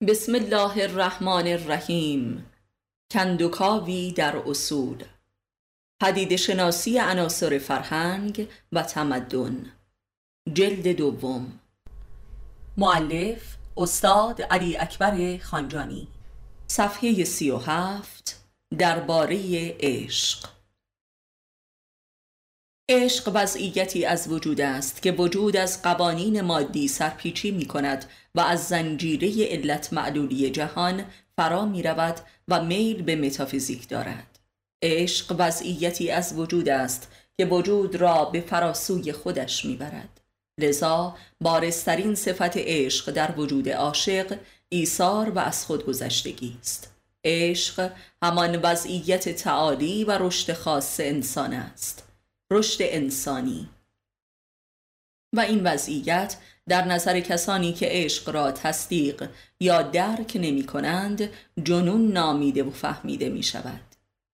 [0.00, 2.46] بسم الله الرحمن الرحیم.
[3.10, 5.04] کندوکاوی در اصول.
[6.00, 9.72] پدید شناسی عناصر فرهنگ و تمدن.
[10.52, 11.60] جلد دوم.
[12.76, 16.08] معلف استاد علی اکبر خانجانی.
[16.66, 18.44] صفحه سی و هفت.
[18.78, 19.38] درباره
[19.80, 20.55] عشق.
[22.88, 28.04] عشق وضعیتی از وجود است که وجود از قوانین مادی سرپیچی می کند
[28.34, 31.04] و از زنجیره علت معلولی جهان
[31.36, 34.38] فرا می رود و میل به متافیزیک دارد.
[34.82, 40.20] عشق وضعیتی از وجود است که وجود را به فراسوی خودش می برد
[40.60, 46.92] لذا بارسترین صفت عشق در وجود عاشق ایثار و از خودگذشتگی است.
[47.24, 47.90] عشق
[48.22, 52.05] همان وضعیت تعالی و رشد خاص انسان است.
[52.50, 53.68] رشد انسانی.
[55.32, 56.36] و این وضعیت
[56.68, 59.28] در نظر کسانی که عشق را تصدیق
[59.60, 61.30] یا درک نمی کنند
[61.62, 63.80] جنون نامیده و فهمیده می شود.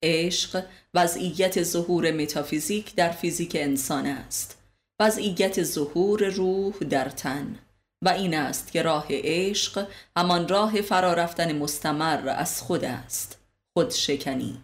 [0.02, 4.58] عشق وضعیت ظهور متافیزیک در فیزیک انسان است.
[5.00, 7.58] وضعیت ظهور روح در تن.
[8.04, 13.38] و این است که راه عشق همان راه فرا رفتن مستمر از خود است.
[13.74, 14.58] خود شکنی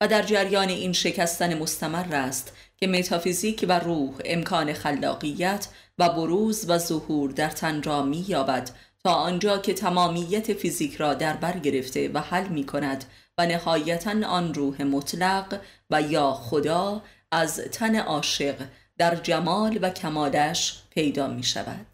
[0.00, 6.70] و در جریان این شکستن مستمر است که متافیزیک و روح امکان خلاقیت و بروز
[6.70, 8.70] و ظهور در تن را می یابد
[9.04, 13.04] تا آنجا که تمامیت فیزیک را در بر گرفته و حل می کند
[13.38, 18.66] و نهایتا آن روح مطلق و یا خدا از تن عاشق
[18.98, 21.86] در جمال و کمالش پیدا می شود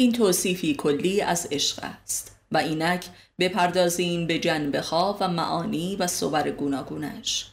[0.00, 3.04] این توصیفی کلی از عشق است و اینک
[3.38, 7.50] بپردازیم به جنبه ها و معانی و صور گوناگونش.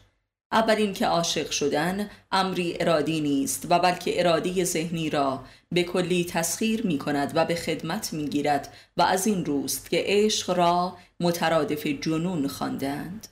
[0.55, 6.87] اول که عاشق شدن امری ارادی نیست و بلکه ارادی ذهنی را به کلی تسخیر
[6.87, 11.87] می کند و به خدمت می گیرد و از این روست که عشق را مترادف
[11.87, 13.27] جنون خواندند.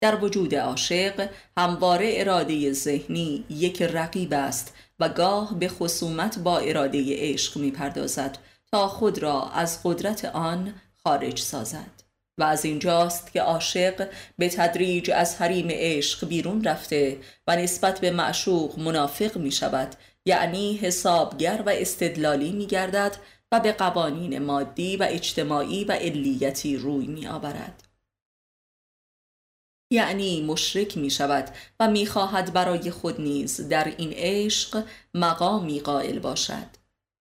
[0.00, 7.04] در وجود عاشق همواره اراده ذهنی یک رقیب است و گاه به خصومت با اراده
[7.08, 8.38] عشق می پردازد
[8.72, 10.74] تا خود را از قدرت آن
[11.04, 11.97] خارج سازد
[12.38, 18.10] و از اینجاست که عاشق به تدریج از حریم عشق بیرون رفته و نسبت به
[18.10, 19.94] معشوق منافق می شود
[20.26, 23.16] یعنی حسابگر و استدلالی می گردد
[23.52, 27.88] و به قوانین مادی و اجتماعی و علیتی روی می آورد.
[29.90, 31.48] یعنی مشرک می شود
[31.80, 34.84] و می خواهد برای خود نیز در این عشق
[35.14, 36.77] مقامی قائل باشد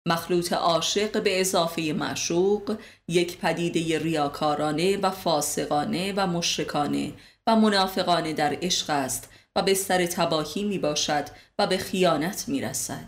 [0.08, 7.14] مخلوط عاشق به اضافه معشوق یک پدیده ریاکارانه و فاسقانه و مشرکانه
[7.48, 11.26] و منافقانه در عشق است و بستر تباهی می باشد
[11.60, 13.08] و به خیانت می رسد.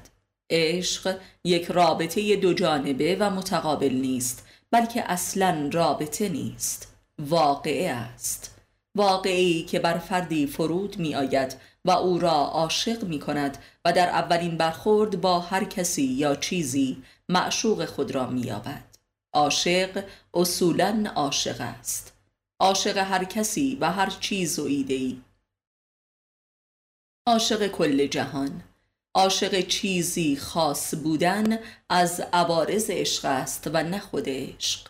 [0.49, 8.55] عشق یک رابطه دو جانبه و متقابل نیست بلکه اصلا رابطه نیست واقعه است
[8.95, 11.55] واقعی که بر فردی فرود می آید
[11.89, 17.03] و او را عاشق می کند و در اولین برخورد با هر کسی یا چیزی
[17.29, 18.83] معشوق خود را می یابد
[19.33, 22.13] عاشق اصولا عاشق است.
[22.59, 25.21] عاشق هر کسی و هر چیز و ایده ای
[27.27, 28.63] عاشق کل جهان.
[29.15, 34.87] عاشق چیزی خاص بودن از عوارض عشق است و نه خود عشق.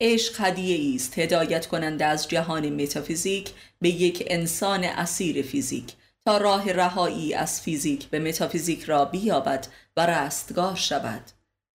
[0.00, 5.92] عشق هدیه است هدایت کننده از جهان متافیزیک به یک انسان اسیر فیزیک
[6.30, 9.66] راه رهایی از فیزیک به متافیزیک را بیابد
[9.96, 11.30] و رستگار شود.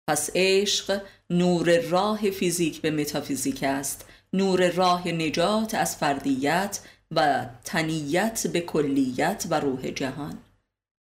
[0.08, 4.04] پس عشق نور راه فیزیک به متافیزیک است.
[4.32, 10.38] نور راه نجات از فردیت و تنیت به کلیت و روح جهان.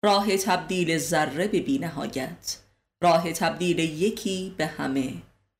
[0.05, 2.57] راه تبدیل ذره به بینهایت
[3.03, 5.13] راه تبدیل یکی به همه.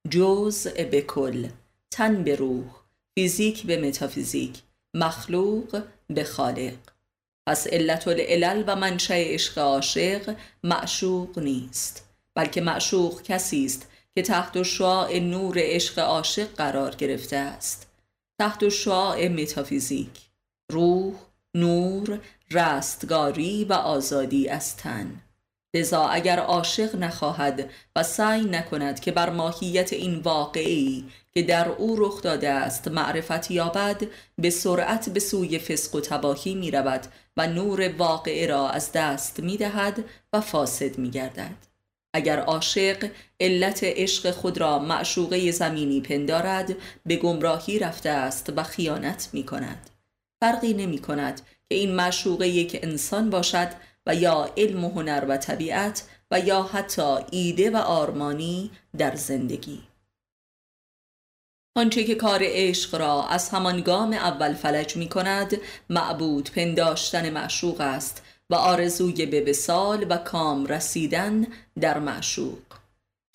[0.09, 1.47] جزء به کل.
[1.91, 2.65] تن به روح.
[3.15, 4.61] فیزیک به متافیزیک.
[4.93, 6.92] مخلوق به خالق.
[7.47, 14.63] پس علت العلل و منشأ عشق عاشق معشوق نیست بلکه معشوق کسی است که تحت
[14.63, 17.87] شعاع نور عشق عاشق قرار گرفته است.
[18.39, 20.21] تحت شعاع متافیزیک
[20.71, 21.13] روح
[21.55, 22.19] نور
[22.51, 25.21] رستگاری و آزادی از تن.
[25.75, 31.95] لذا اگر عاشق نخواهد و سعی نکند که بر ماهیت این واقعی که در او
[31.99, 34.01] رخ داده است معرفت یابد
[34.37, 37.07] به سرعت به سوی فسق و تباهی می رود
[37.37, 40.03] و نور واقعه را از دست می دهد
[40.33, 41.73] و فاسد می گردد.
[42.13, 43.09] اگر عاشق
[43.39, 46.75] علت عشق خود را معشوقه زمینی پندارد
[47.05, 49.89] به گمراهی رفته است و خیانت می کند.
[50.39, 53.69] فرقی نمی کند که این معشوقه یک انسان باشد
[54.05, 59.79] و یا علم و هنر و طبیعت و یا حتی ایده و آرمانی در زندگی
[61.75, 65.57] آنچه که کار عشق را از همان گام اول فلج می کند
[65.89, 71.47] معبود پنداشتن معشوق است و آرزوی به وسال و کام رسیدن
[71.79, 72.59] در معشوق.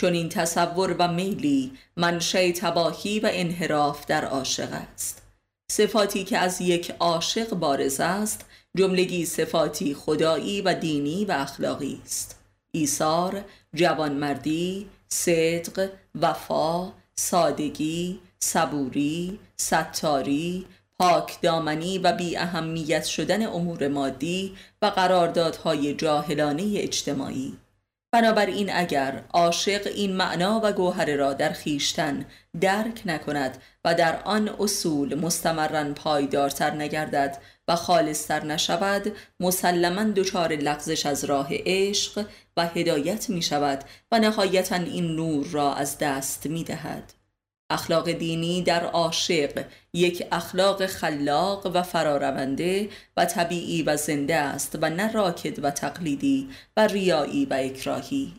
[0.01, 5.23] چون این تصور و میلی منشه تباهی و انحراف در عاشق است.
[5.71, 8.45] صفاتی که از یک عاشق بارز است
[8.77, 12.41] جملگی صفاتی خدایی و دینی و اخلاقی است.
[12.73, 13.45] ایثار
[13.75, 15.91] جوانمردی صدق
[16.21, 20.67] وفا سادگی صبوری ستاری
[20.99, 27.59] پاک دامنی و بی اهمیت شدن امور مادی و قراردادهای جاهلانه اجتماعی
[28.13, 32.27] بنابراین اگر عاشق این معنا و گوهر را در خیشتن
[32.61, 37.39] درک نکند و در آن اصول مستمرا پایدارتر نگردد
[37.69, 42.27] و خالصتر نشود مسلما دچار لغزش از راه عشق
[42.57, 47.18] و هدایت می شود و نهایتا این نور را از دست می دهد.
[47.71, 54.91] اخلاق دینی در عاشق یک اخلاق خلاق و فرارونده و طبیعی و زنده است و
[54.91, 58.33] نه راکد و تقلیدی و ریایی و اکراهی.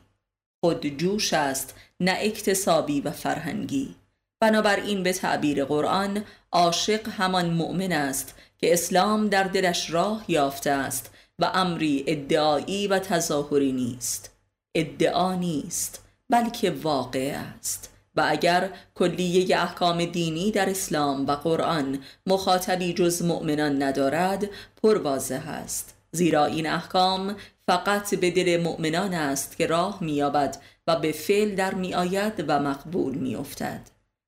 [0.64, 3.96] خود جوش است نه اکتسابی و فرهنگی.
[4.40, 11.12] بنابراین به تعبیر قرآن عاشق همان مؤمن است که اسلام در دلش راه یافته است
[11.40, 14.36] و امری ادعایی و تظاهری نیست.
[14.76, 17.99] ادعا نیست بلکه واقع است.
[18.16, 24.50] و اگر کلیه احکام دینی در اسلام و قرآن مخاطبی جز مؤمنان ندارد
[24.84, 25.96] پروازه است.
[26.12, 27.36] زیرا این احکام
[27.68, 30.58] فقط به دل مؤمنان است که راه مییابد
[30.88, 33.82] و به فعل در میآید و مقبول میافتد.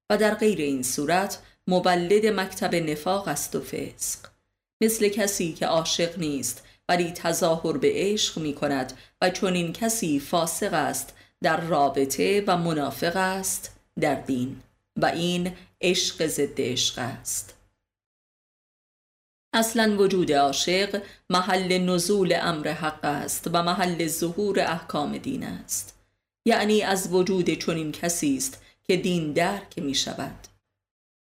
[0.09, 4.19] و در غیر این صورت مولد مکتب نفاق است و فسق.
[4.81, 10.19] مثل کسی که عاشق نیست ولی تظاهر به عشق می کند و چون این کسی
[10.19, 11.13] فاسق است
[11.43, 14.61] در رابطه و منافق است در دین
[14.95, 17.57] و این عشق ضد عشق است.
[19.53, 25.97] اصلا وجود عاشق محل نزول امر حق است و محل ظهور احکام دین است.
[26.45, 30.47] یعنی از وجود چنین کسی است که دین درک می شود.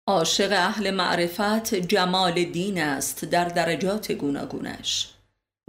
[0.08, 5.14] عاشق اهل معرفت جمال دین است در درجات گوناگونش.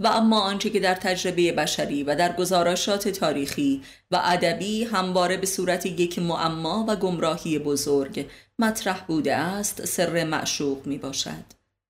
[0.03, 5.45] و اما آنچه که در تجربه بشری و در گزارشات تاریخی و ادبی همواره به
[5.45, 8.25] صورت یک معما و گمراهی بزرگ
[8.59, 11.43] مطرح بوده است سر معشوق می باشد.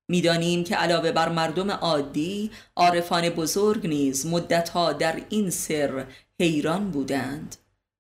[0.10, 6.06] می‌دانیم که علاوه بر مردم عادی عارفان بزرگ نیز مدتها در این سر
[6.40, 7.56] حیران بودند.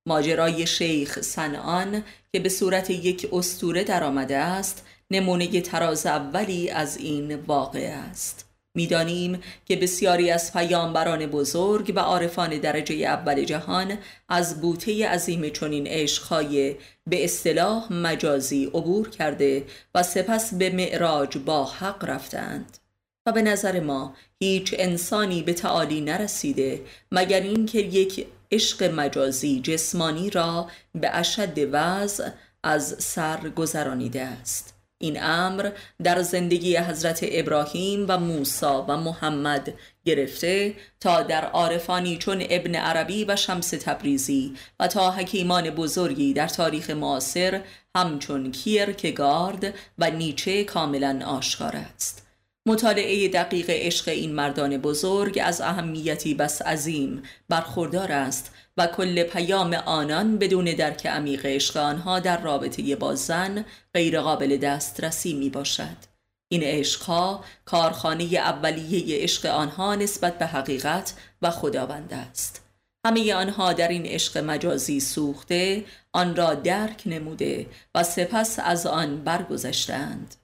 [0.07, 7.35] ماجرای شیخ سنان که به صورت یک استوره درآمده است نمونه تراز اولی از این
[7.35, 8.42] واقع است.
[8.75, 13.97] می‌دانیم که بسیاری از پیامبران بزرگ و عارفان درجه اول جهان
[14.29, 16.75] از بوته عظیم چنین عشقهای
[17.07, 19.63] به اصطلاح مجازی عبور کرده
[19.95, 22.77] و سپس به معراج با حق رفتند.
[23.25, 26.81] و به نظر ما هیچ انسانی به تعالی نرسیده
[27.11, 32.29] مگر اینکه یک عشق مجازی جسمانی را به اشد وضع
[32.63, 34.72] از سر گذرانیده است.
[35.03, 35.69] این امر
[36.03, 39.73] در زندگی حضرت ابراهیم و موسی و محمد
[40.05, 46.47] گرفته تا در عارفانی چون ابن عربی و شمس تبریزی و تا حکیمان بزرگی در
[46.47, 47.61] تاریخ معاصر
[47.95, 52.27] همچون کیرکگارد و نیچه کاملا آشکار است.
[52.65, 59.73] مطالعه دقیق عشق این مردان بزرگ از اهمیتی بس عظیم برخوردار است و کل پیام
[59.73, 66.13] آنان بدون درک عمیق عشق آنها در رابطه با زن غیر قابل دسترسی می باشد
[66.51, 72.61] این عشقها کارخانه اولیه عشق آنها نسبت به حقیقت و خداوند است.
[73.05, 79.23] همه آنها در این عشق مجازی سوخته آن را درک نموده و سپس از آن
[79.23, 80.35] برگذشتند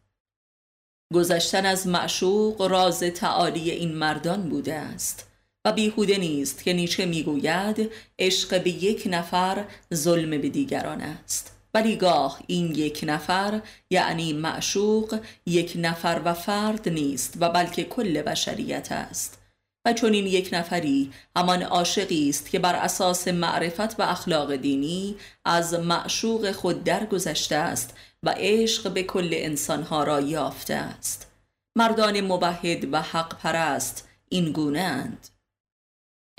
[1.13, 5.28] گذشتن از معشوق راز تعالی این مردان بوده است.
[5.65, 11.55] و بیهوده نیست که نیچه می‌گوید عشق به یک نفر ظلم به دیگران است.
[11.73, 18.21] ولی گاه این یک نفر یعنی معشوق یک نفر و فرد نیست و بلکه کل
[18.21, 19.39] بشریت است.
[19.85, 25.15] و چون این یک نفری همان عاشقی است که بر اساس معرفت و اخلاق دینی
[25.45, 31.31] از معشوق خود درگذشته است و عشق به کل انسانها را یافته است.
[31.75, 35.27] مردان مبهد و حق پرست این گونه اند.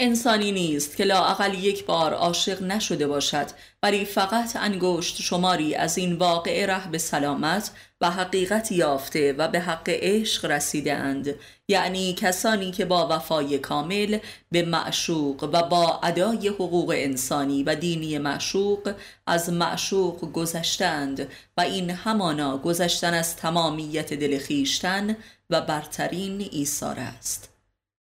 [0.03, 3.47] انسانی نیست که لااقل یک بار عاشق نشده باشد
[3.83, 9.61] ولی فقط انگشت شماری از این واقع ره به سلامت و حقیقت یافته و به
[9.61, 11.35] حق عشق رسیده اند.
[11.69, 14.19] یعنی کسانی که با وفای کامل
[14.51, 18.95] به معشوق و با ادای حقوق انسانی و دینی معشوق
[19.27, 25.17] از معشوق گذشتند و این همانا گذشتن از تمامیت دل خیشتن
[25.51, 27.50] و برترین ایثار است.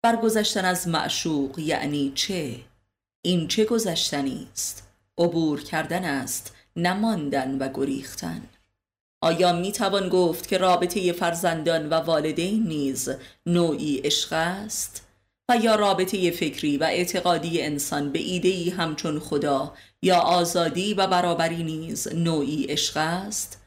[0.04, 2.56] برگذشتن از معشوق یعنی چه؟
[3.22, 8.42] این چه گذشتنی است؟ عبور کردن است نماندن و گریختن
[9.22, 13.10] آیا می توان گفت که رابطه فرزندان و والدین نیز
[13.46, 15.06] نوعی عشق است؟
[15.50, 21.64] و یا رابطه فکری و اعتقادی انسان به ایدهی همچون خدا یا آزادی و برابری
[21.64, 23.63] نیز نوعی عشق است؟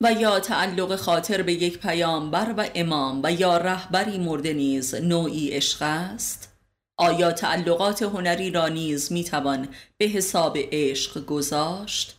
[0.00, 5.50] و یا تعلق خاطر به یک پیامبر و امام و یا رهبری مرده نیز نوعی
[5.50, 6.52] عشق است؟
[6.96, 12.18] آیا تعلقات هنری را نیز می‌توان به حساب عشق گذاشت؟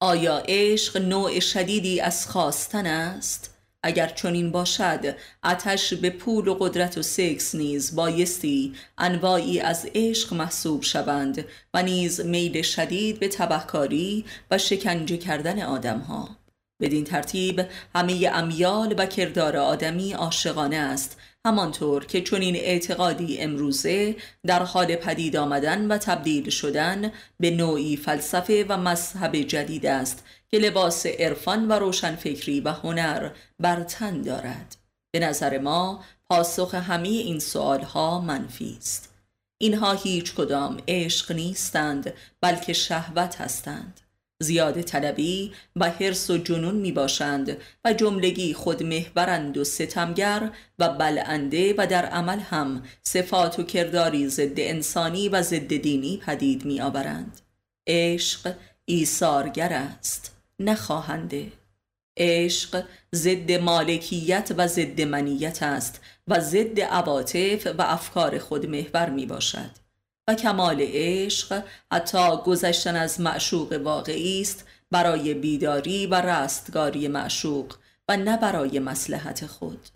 [0.00, 6.98] آیا عشق نوع شدیدی از خواستن است؟ اگر چنین باشد اتش به پول و قدرت
[6.98, 14.24] و سکس نیز بایستی انواعی از عشق محسوب شوند و نیز میل شدید به تبهکاری
[14.50, 16.47] و شکنجه کردن آدمها.
[16.80, 21.16] بدین ترتیب همه امیال و کردار آدمی عاشقانه است.
[21.44, 24.16] همانطور که چنین اعتقادی امروزه
[24.46, 30.58] در حال پدید آمدن و تبدیل شدن به نوعی فلسفه و مذهب جدید است که
[30.58, 34.76] لباس عرفان و روشنفکری و هنر بر تن دارد.
[35.10, 39.14] به نظر ما پاسخ همه این سوال ها منفی است.
[39.60, 44.00] اینها هیچ کدام عشق نیستند بلکه شهوت هستند.
[44.40, 50.88] زیاد طلبی و حرس و جنون می باشند و جملگی خود محورند و ستمگر و
[50.88, 56.80] بلنده و در عمل هم صفات و کرداری ضد انسانی و ضد دینی پدید می
[56.80, 57.40] آورند
[57.86, 58.54] عشق
[58.84, 61.52] ایثارگر است نخواهنده
[62.16, 69.26] عشق ضد مالکیت و ضد منیت است و ضد عواطف و افکار خود محور می
[69.26, 69.87] باشد
[70.28, 77.74] و کمال عشق حتی گذشتن از معشوق واقعی است برای بیداری و رستگاری معشوق
[78.08, 79.88] و نه برای مسلحت خود.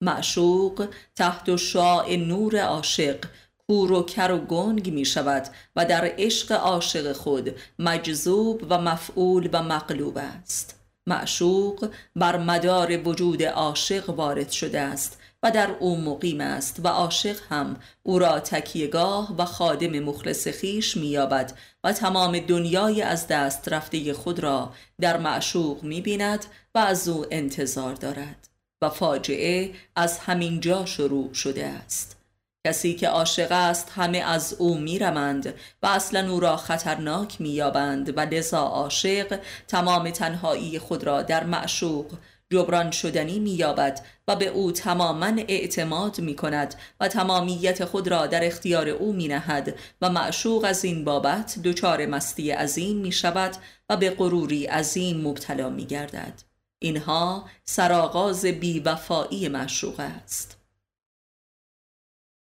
[0.00, 3.24] معشوق تحت شعاع نور عاشق
[3.66, 9.48] کور و کر و گنگ می شود و در عشق عاشق خود مجذوب و مفعول
[9.52, 10.80] و مقلوب است.
[11.06, 17.36] معشوق بر مدار وجود عاشق وارد شده است و در او مقیم است و عاشق
[17.50, 17.76] هم.
[18.02, 21.52] او را تکیهگاه و خادم مخلص خیش مییابد
[21.84, 27.94] و تمام دنیای از دست رفته خود را در معشوق می‌بیند و از او انتظار
[27.94, 28.48] دارد
[28.82, 32.16] و فاجعه از همین جا شروع شده است.
[32.66, 38.20] کسی که عاشق است همه از او میرمند و اصلا او را خطرناک مییابند و
[38.20, 39.38] لذا عاشق
[39.68, 42.12] تمام تنهایی خود را در معشوق
[42.52, 48.46] جبران شدنی مییابد و به او تماما اعتماد می کند و تمامیت خود را در
[48.46, 53.56] اختیار او می نهد و معشوق از این بابت دچار مستی عظیم می شود
[53.88, 56.42] و به غروری عظیم مبتلا می گردد
[56.78, 60.56] اینها سرآغاز بیوفایی معشوق است.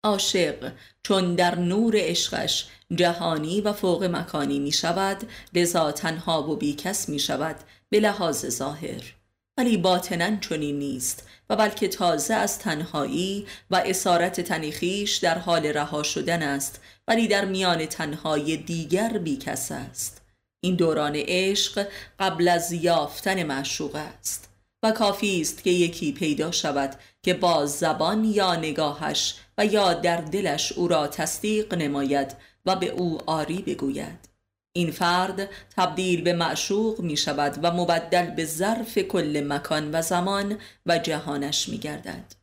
[0.04, 0.72] عاشق
[1.04, 7.20] چون در نور عشقش جهانی و فوق مکانی می شود لذا تنها و بیکس می
[7.20, 7.56] شود
[7.90, 9.15] به لحاظ ظاهر.
[9.58, 16.04] ولی باطنا چنین نیست و بلکه تازه از تنهایی و اسارت تنیخیش در حال رها
[16.04, 20.22] شدن است ولی در میان تنهای دیگر بیکس است.
[20.64, 21.88] این دوران عشق
[22.20, 24.50] قبل از یافتن معشوق است
[24.84, 30.18] و کافی است که یکی پیدا شود که با زبان یا نگاهش و یا در
[30.18, 32.36] دلش او را تصدیق نماید
[32.66, 34.35] و به او آری بگوید.
[34.78, 40.58] این فرد تبدیل به معشوق می شود و مبدل به ظرف کل مکان و زمان
[40.86, 42.34] و جهانش می گردد.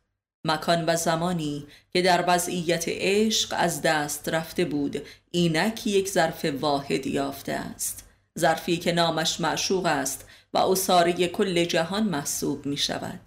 [0.45, 7.07] مکان و زمانی که در وضعیت عشق از دست رفته بود اینک یک ظرف واحد
[7.07, 8.03] یافته است
[8.39, 13.19] ظرفی که نامش معشوق است و اصاره کل جهان محسوب می شود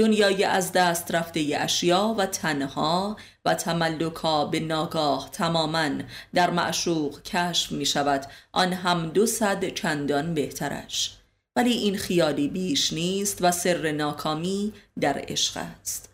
[0.00, 5.90] دنیای از دست رفته اشیا و تنها و تملکا به ناگاه تماما
[6.34, 11.16] در معشوق کشف می شود آن هم دو صد چندان بهترش.
[11.56, 16.08] ولی این خیالی بیش نیست و سر ناکامی در عشق است.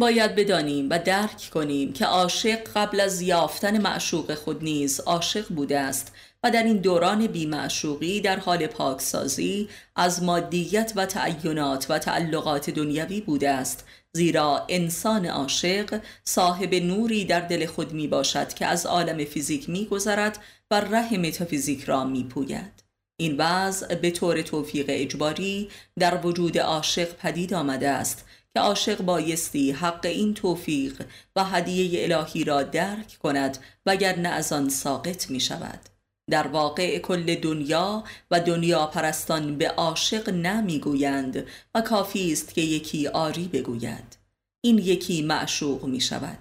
[0.00, 5.78] باید بدانیم و درک کنیم که عاشق قبل از یافتن معشوق خود نیز عاشق بوده
[5.78, 6.12] است.
[6.44, 13.20] و در این دوران بیمعشوقی در حال پاکسازی از مادیت و تعینات و تعلقات دنیوی
[13.20, 19.24] بوده است زیرا انسان عاشق صاحب نوری در دل خود می باشد که از عالم
[19.24, 20.38] فیزیک می گذرد
[20.70, 22.82] و ره متافیزیک را می پوید.
[23.20, 25.68] این وضع به طور توفیق اجباری
[25.98, 31.02] در وجود عاشق پدید آمده است که عاشق بایستی حق این توفیق
[31.36, 35.97] و هدیه الهی را درک کند وگرنه از آن ساقط می شود
[36.30, 43.06] در واقع کل دنیا و دنیا پرستان به عاشق نمی‌گویند و کافی است که یکی
[43.06, 44.18] آری بگوید.
[44.64, 46.38] این یکی معشوق می شود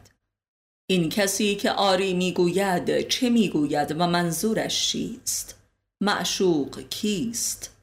[0.89, 5.55] این کسی که آری می‌گوید چه می‌گوید و منظورش چیست؟
[6.01, 7.73] معشوق کیست؟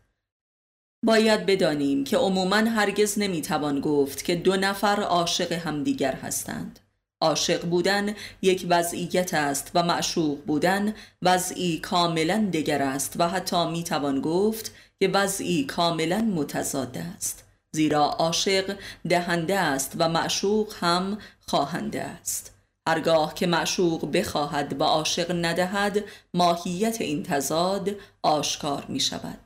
[1.05, 6.81] باید بدانیم که عموما هرگز نمی‌توان گفت که دو نفر عاشق همدیگر هستند.
[7.21, 14.21] عاشق بودن یک وضعیت است و معشوق بودن وضعی کاملا دیگر است و حتی می‌توان
[14.21, 17.44] گفت که وضعی کاملا متضاد است.
[17.75, 18.76] زیرا عاشق
[19.09, 22.54] دهنده است و معشوق هم خواهنده است.
[22.88, 26.04] هرگاه که معشوق بخواهد و عاشق ندهد
[26.35, 27.90] ماهیت این تضاد
[28.23, 29.44] آشکار می شود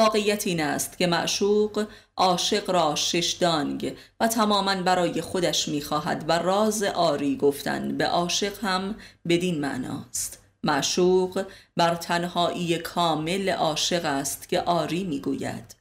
[0.00, 6.82] واقعیت این است که معشوق عاشق را ششدانگ و تماما برای خودش می‌خواهد و راز
[6.82, 8.94] آری گفتن به عاشق هم
[9.28, 11.44] بدین معناست معشوق
[11.76, 15.76] بر تنهایی کامل عاشق است که آری می‌گوید.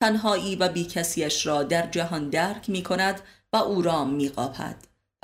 [0.00, 3.20] تنهایی و بیکسیش را در جهان درک می کند
[3.52, 4.32] و او را می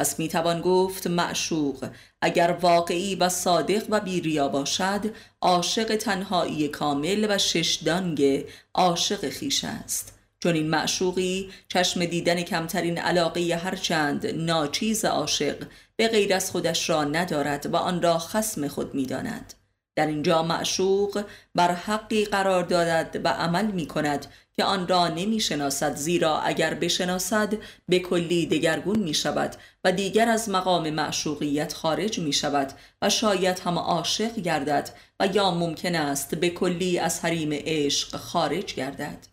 [0.00, 1.88] پس می توان گفت معشوق
[2.23, 5.00] اگر واقعی و صادق و بیریا باشد
[5.40, 13.61] عاشق تنهایی کامل و ششدانگ عاشق خیش است چون این معشوقی چشم دیدن کمترین علاقه
[13.64, 15.57] هرچند ناچیز عاشق
[15.97, 19.54] به غیر از خودش را ندارد و آن را خسم خود می داند.
[19.97, 24.26] در اینجا معشوق بر حقی قرار دادد و عمل می کند
[24.61, 27.55] که آن را نمی شناسد زیرا اگر بشناسد
[27.88, 33.59] به کلی دگرگون می شود و دیگر از مقام معشوقیت خارج می شود و شاید
[33.59, 34.90] هم عاشق گردد
[35.21, 39.26] و یا ممکن است به کلی از حریم عشق خارج گردد.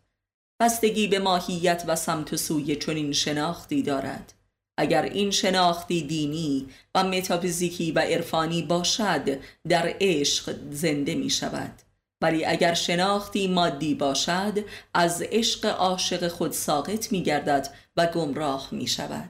[0.62, 4.34] بستگی به ماهیت و سمت و سوی چنین شناختی دارد.
[4.78, 11.87] اگر این شناختی دینی و متافیزیکی و عرفانی باشد در عشق زنده می شود
[12.22, 18.88] ولی اگر شناختی مادی باشد از عشق عاشق خود ساقط می گردد و گمراه می
[18.88, 19.30] شود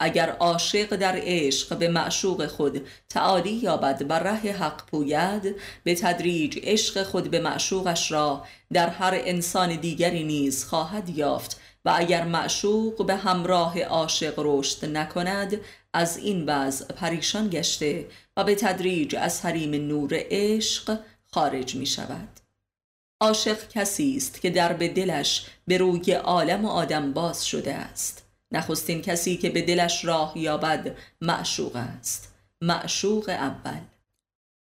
[0.00, 6.58] اگر عاشق در عشق به معشوق خود تعالی یابد و ره حق پوید به تدریج
[6.62, 13.06] عشق خود به معشوقش را در هر انسان دیگری نیز خواهد یافت و اگر معشوق
[13.06, 15.60] به همراه عاشق رشد نکند
[15.94, 20.98] از این وضع پریشان گشته و به تدریج از حریم نور عشق
[21.30, 22.28] خارج می شود.
[23.20, 28.24] عاشق کسی است که در به دلش به روی عالم و آدم باز شده است.
[28.52, 32.32] نخستین کسی که به دلش راه یابد معشوق است.
[32.62, 33.80] معشوق اول.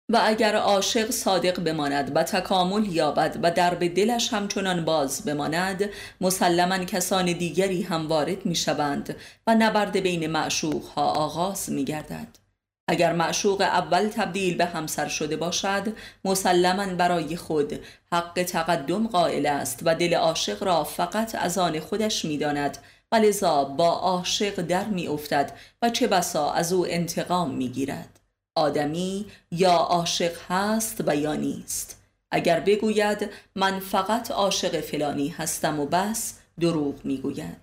[0.08, 5.90] و اگر عاشق صادق بماند و تکامل یابد و در به دلش همچنان باز بماند
[6.20, 12.41] مسلما کسان دیگری هم وارد می شوند و نبرد بین معشوق ها آغاز می گردد.
[12.88, 15.92] اگر معشوق اول تبدیل به همسر شده باشد
[16.24, 17.80] مسلما برای خود
[18.12, 22.78] حق تقدم قائل است و دل عاشق را فقط از آن خودش می‌داند.
[23.12, 28.20] و لذا با عاشق در می افتد و چه بسا از او انتقام می گیرد
[28.54, 32.02] آدمی یا عاشق هست و یا نیست.
[32.30, 37.61] اگر بگوید من فقط عاشق فلانی هستم و بس دروغ می‌گوید.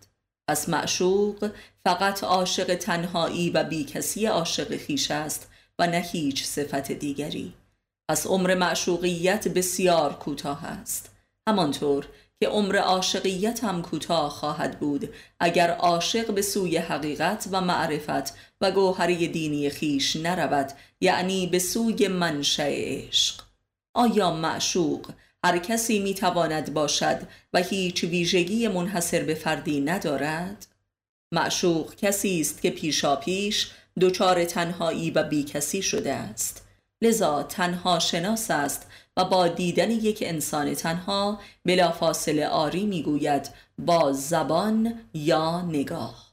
[0.50, 1.52] پس معشوق
[1.86, 7.54] فقط عاشق تنهایی و بیکسی عاشق خیش است و نه هیچ صفت دیگری.
[8.10, 11.16] پس عمر معشوقیت بسیار کوتاه است.
[11.50, 12.08] همانطور
[12.40, 15.10] که عمر عاشقیت هم کوتاه خواهد بود
[15.40, 22.08] اگر عاشق به سوی حقیقت و معرفت و گوهری دینی خیش نرود یعنی به سوی
[22.08, 23.42] منشأ عشق.
[23.94, 25.12] آیا معشوق
[25.45, 27.21] هر کسی می تواند باشد
[27.54, 30.65] و هیچ ویژگی منحصر به فردی ندارد؟
[31.34, 33.71] معشوق کسی است که پیشا پیش
[34.02, 36.65] دچار تنهایی و بیکسی شده است.
[37.02, 44.99] لذا تنها شناس است و با دیدن یک انسان تنها بلافاصله آری می‌گوید با زبان
[45.13, 46.30] یا نگاه.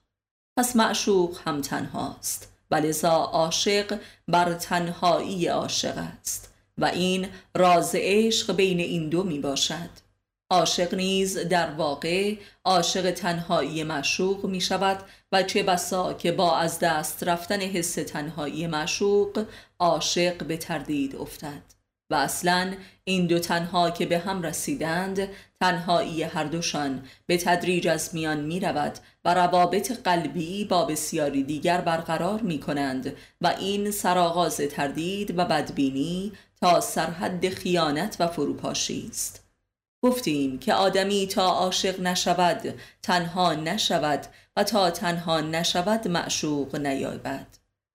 [0.58, 6.55] پس معشوق هم تنهاست و لذا عاشق بر تنهایی عاشق است.
[6.78, 9.90] و این راز عشق بین این دو می باشد
[10.50, 12.34] عاشق نیز در واقع
[12.64, 14.98] عاشق تنهایی معشوق می شود
[15.32, 19.46] و چه بسا که با از دست رفتن حس تنهایی معشوق
[19.78, 21.76] عاشق به تردید افتد.
[22.10, 22.72] و اصلا
[23.04, 25.28] این دو تنها که به هم رسیدند
[25.60, 31.80] تنهایی هر دوشان به تدریج از میان می رود و روابط قلبی با بسیاری دیگر
[31.80, 39.42] برقرار می کنند و این سرآغاز تردید و بدبینی تا سرحد خیانت و فروپاشی است.
[40.02, 47.46] گفتیم که آدمی تا عاشق نشود تنها نشود و تا تنها نشود معشوق نیابد.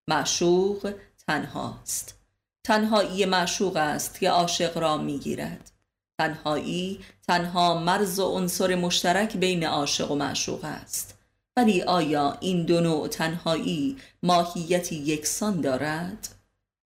[0.07, 0.93] معشوق
[1.27, 2.15] تنهاست.
[2.63, 5.71] تنهایی معشوق است که عاشق را می‌گیرد.
[6.19, 11.17] تنهایی تنها مرز و عنصر مشترک بین عاشق و معشوق است.
[11.57, 16.27] ولی آیا این دو نوع تنهایی ماهیتی یکسان دارد؟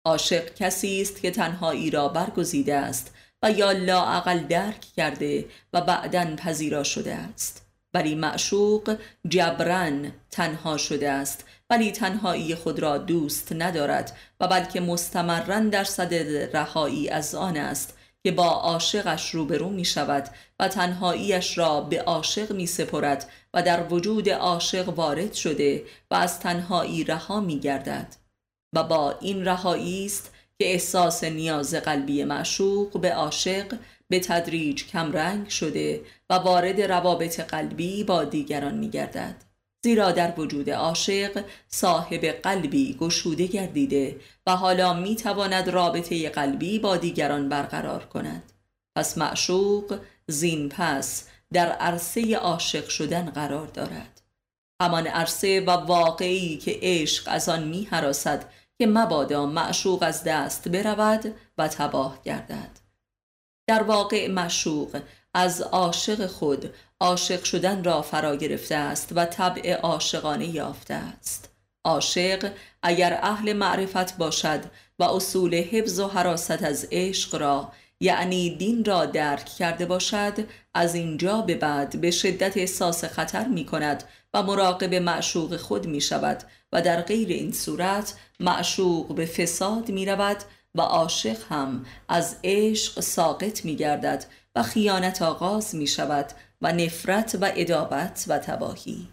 [0.06, 6.36] عاشق کسی است که تنهایی را برگزیده است و یا لاعقل درک کرده و بعدا
[6.36, 7.66] پذیرا شده است.
[7.94, 8.96] ولی معشوق
[9.28, 16.56] جبران تنها شده است ولی تنهایی خود را دوست ندارد و بلکه مستمرا در صدد
[16.56, 20.28] رهایی از آن است که با عاشقش روبرو می شود
[20.60, 26.40] و تنهاییش را به عاشق می سپرد و در وجود عاشق وارد شده و از
[26.40, 28.25] تنهایی رها می گردد.
[28.72, 35.48] و با این رهایی است که احساس نیاز قلبی معشوق به عاشق به تدریج کمرنگ
[35.48, 36.00] شده
[36.30, 39.34] و وارد روابط قلبی با دیگران می گردد.
[39.84, 46.96] زیرا در وجود عاشق صاحب قلبی گشوده گردیده و حالا می تواند رابطه قلبی با
[46.96, 48.52] دیگران برقرار کند
[48.96, 54.15] پس معشوق زین پس در عرصه عاشق شدن قرار دارد
[54.82, 58.44] همان عرصه و واقعی که عشق از آن می حراسد
[58.78, 62.70] که مبادا معشوق از دست برود و تباه گردد.
[63.68, 65.00] در واقع معشوق
[65.34, 71.48] از عاشق خود عاشق شدن را فرا گرفته است و طبع عاشقانه یافته است.
[71.84, 74.60] عاشق اگر اهل معرفت باشد
[74.98, 80.32] و اصول حفظ و حراست از عشق را یعنی دین را درک کرده باشد
[80.74, 84.04] از اینجا به بعد به شدت احساس خطر می کند
[84.36, 90.06] و مراقب معشوق خود می شود و در غیر این صورت معشوق به فساد می
[90.06, 90.36] رود
[90.74, 96.26] و عاشق هم از عشق ساقط می گردد و خیانت آغاز می شود
[96.62, 99.08] و نفرت و ادابت و تباهی.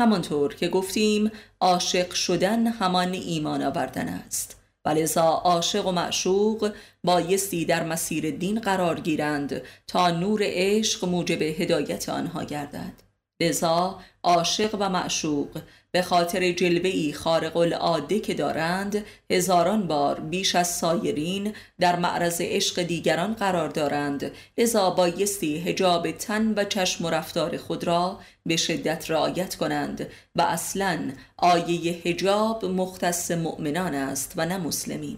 [0.00, 4.56] همانطور که گفتیم عاشق شدن همان ایمان آوردن است.
[4.84, 6.72] ولذا عاشق و معشوق
[7.04, 13.09] بایستی در مسیر دین قرار گیرند تا نور عشق موجب هدایت آنها گردد.
[13.40, 15.60] لذا عاشق و معشوق
[15.92, 22.82] به خاطر جلوهی خارق العاده که دارند هزاران بار بیش از سایرین در معرض عشق
[22.82, 24.32] دیگران قرار دارند.
[24.58, 30.42] لذا بایستی هجاب تن و چشم و رفتار خود را به شدت رعایت کنند و
[30.42, 35.16] اصلا آیه هجاب مختص مؤمنان است و نه مسلمین.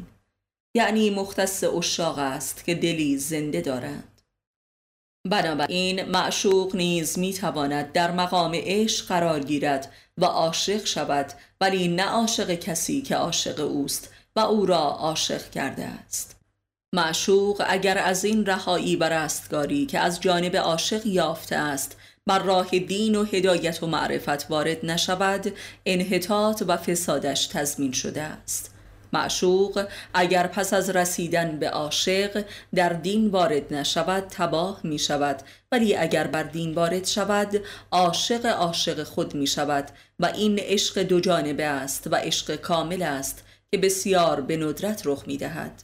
[0.74, 4.11] یعنی مختص اشاق است که دلی زنده دارند.
[5.30, 12.54] بنابراین معشوق نیز می‌تواند در مقام عشق قرار گیرد و عاشق شود ولی نه عاشق
[12.54, 16.36] کسی که عاشق اوست و او را عاشق کرده است.
[16.94, 22.78] معشوق اگر از این رهایی و رستگاری که از جانب عاشق یافته است بر راه
[22.78, 25.52] دین و هدایت و معرفت وارد نشود
[25.86, 28.71] انحطاط و فسادش تضمین شده است.
[29.12, 32.44] معشوق اگر پس از رسیدن به عاشق
[32.74, 39.02] در دین وارد نشود تباه می شود ولی اگر بر دین وارد شود عاشق عاشق
[39.02, 44.40] خود می شود و این عشق دو جانبه است و عشق کامل است که بسیار
[44.40, 45.82] به ندرت رخ می دهد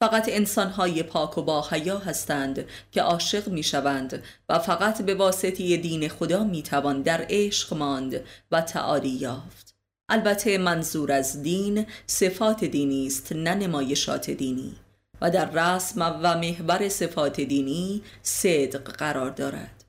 [0.00, 5.76] فقط انسانهای پاک و با حیا هستند که عاشق می شوند و فقط به واسطه
[5.76, 9.67] دین خدا می توان در عشق ماند و تعالی یافت.
[10.08, 14.74] البته منظور از دین صفات دینی است نه نمایشات دینی.
[15.20, 19.84] و در رسم و محور صفات دینی صدق قرار دارد.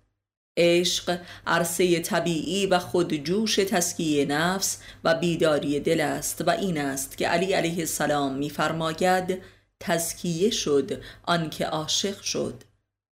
[0.57, 7.27] عشق عرصه طبیعی و خودجوش تسکیه نفس و بیداری دل است و این است که
[7.27, 9.41] علی علیه السلام میفرماید
[9.79, 12.63] تزکیه شد آنکه عاشق شد.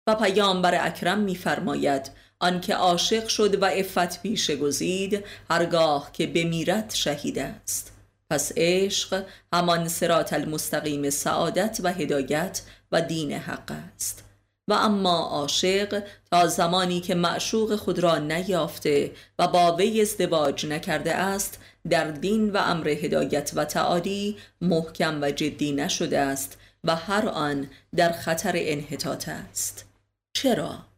[0.08, 7.40] و پیامبر اکرم میفرماید آنکه عاشق شد و افت پیش گزید هرگاه که بمیرد شهید
[7.40, 7.92] است.
[8.30, 9.24] پس عشق
[9.54, 14.24] همان سرات المستقیم سعادت و هدایت و دین حق است.
[14.68, 21.16] و اما عاشق تا زمانی که معشوق خود را نیافته و با وی ازدواج نکرده
[21.16, 27.28] است در دین و امر هدایت و تعالی محکم و جدی نشده است و هر
[27.28, 29.86] آن در خطر انحطاط است.
[30.34, 30.89] چرا؟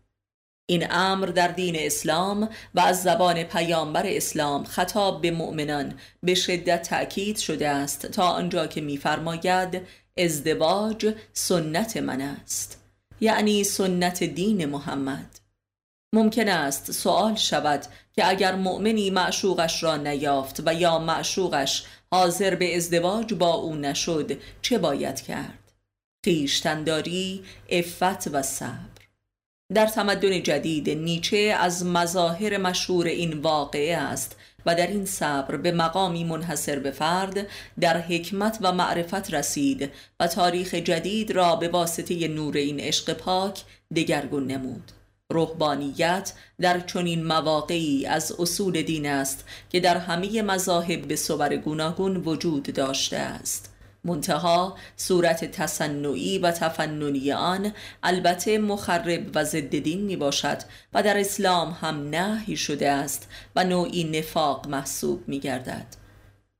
[0.65, 5.93] این امر در دین اسلام و از زبان پیامبر اسلام خطاب به مؤمنان
[6.23, 9.81] به شدت تأکید شده است تا آنجا که میفرماید
[10.17, 12.81] ازدواج سنت من است
[13.21, 15.39] یعنی سنت دین محمد
[16.13, 22.77] ممکن است سوال شود که اگر مؤمنی معشوقش را نیافت و یا معشوقش حاضر به
[22.77, 25.71] ازدواج با او نشد چه باید کرد؟
[26.25, 28.90] خیشتنداری، افت و صبر
[29.73, 35.71] در تمدن جدید نیچه از مظاهر مشهور این واقعه است و در این صبر به
[35.71, 37.47] مقامی منحصر به فرد
[37.79, 43.61] در حکمت و معرفت رسید و تاریخ جدید را به واسطه نور این عشق پاک
[43.95, 44.91] دگرگون نمود.
[45.29, 52.17] روحانیت در چنین مواقعی از اصول دین است که در همه مذاهب به صور گوناگون
[52.17, 53.70] وجود داشته است.
[54.03, 60.57] منتها صورت تصنعی و تفننی آن البته مخرب و ضد دین می باشد
[60.93, 66.01] و در اسلام هم نهی شده است و نوعی نفاق محسوب می گردد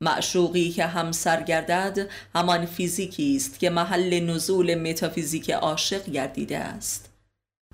[0.01, 1.11] معشوقی که هم
[1.47, 7.09] گردد همان فیزیکی است که محل نزول متافیزیک عاشق گردیده است.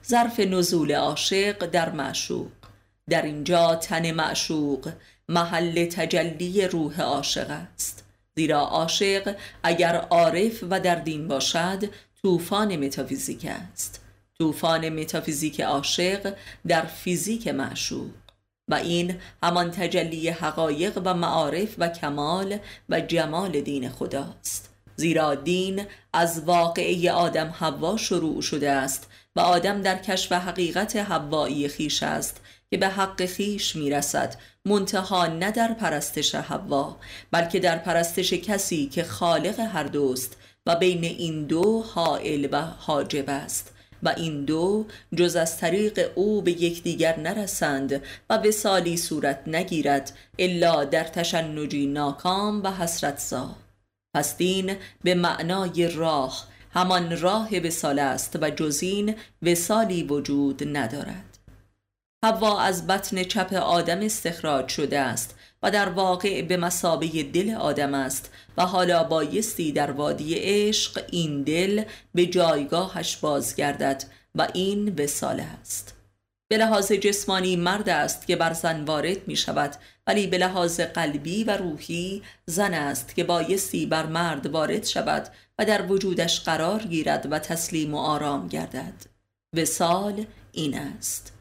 [0.08, 2.48] ظرف نزول عاشق در معشوق.
[3.10, 4.92] در اینجا تن معشوق
[5.30, 8.07] محل تجلی روح عاشق است.
[8.38, 11.84] زیرا عاشق اگر عارف و در دین باشد
[12.22, 14.02] طوفان متافیزیک است.
[14.38, 16.34] طوفان متافیزیک عاشق
[16.68, 18.10] در فیزیک معشوق.
[18.68, 22.58] و این همان تجلی حقایق و معارف و کمال
[22.90, 24.70] و جمال دین خداست.
[24.96, 31.68] زیرا دین از واقعه آدم حوا شروع شده است و آدم در کشف حقیقت حوایی
[31.68, 36.98] خیش است که به حق خیش می‌رسد منتها نه در پرستش حوا
[37.32, 43.30] بلکه در پرستش کسی که خالق هر دوست و بین این دو حائل و حاجب
[43.30, 43.74] است.
[44.04, 50.84] و این دو جز از طریق او به یکدیگر نرسند و وسالی صورت نگیرد الا
[50.84, 53.56] در تشنجی ناکام و حسرت زا
[54.16, 61.38] پس دین به معنای راه همان راه وسال است و جزین وسالی وجود ندارد.
[62.26, 67.94] حوا از بطن چپ آدم استخراج شده است و در واقع به مسابه دل آدم
[67.94, 71.84] است و حالا بایستی در وادی عشق این دل
[72.16, 74.04] به جایگاهش بازگردد
[74.36, 75.94] و این وسال است.
[76.48, 79.76] به لحاظ جسمانی مرد است که بر زن وارد می شود
[80.08, 85.28] ولی به لحاظ قلبی و روحی زن است که بایستی بر مرد وارد شود
[85.60, 89.06] و در وجودش قرار گیرد و تسلیم و آرام گردد.
[89.54, 91.34] وسال این است.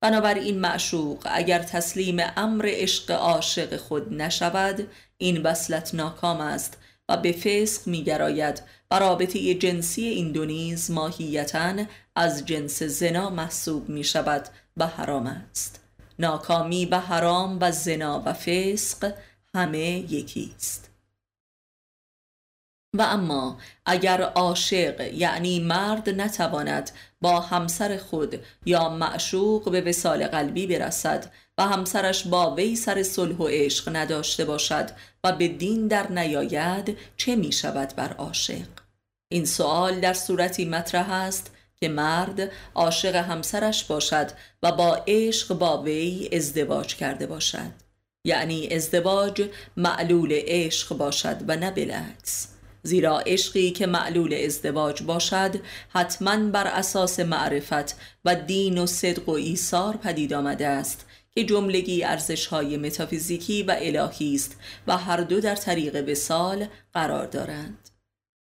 [0.00, 7.32] بنابراین معشوق اگر تسلیم امر عشق عاشق خود نشود این وصلت ناکام است و به
[7.32, 10.46] فسق میگراید و رابطه جنسی این دو
[10.88, 11.74] ماهیتا
[12.16, 15.80] از جنس زنا محسوب می شود و حرام است.
[16.18, 19.14] ناکامی و حرام و زنا و فسق
[19.54, 20.93] همه یکی است.
[22.94, 30.66] و اما اگر عاشق یعنی مرد نتواند با همسر خود یا معشوق به وسال قلبی
[30.66, 34.90] برسد و همسرش با وی سر صلح و عشق نداشته باشد
[35.24, 38.66] و به دین در نیاید چه می شود بر عاشق؟
[39.28, 44.30] این سوال در صورتی مطرح است که مرد عاشق همسرش باشد
[44.62, 47.70] و با عشق با وی ازدواج کرده باشد.
[48.24, 52.53] یعنی ازدواج معلول عشق باشد و نه بالعکس
[52.86, 55.54] زیرا عشقی که معلول ازدواج باشد
[55.88, 62.04] حتما بر اساس معرفت و دین و صدق و ایثار پدید آمده است که جملگی
[62.04, 67.93] ارزش های متافیزیکی و الهی است و هر دو در طریق وسال قرار دارند.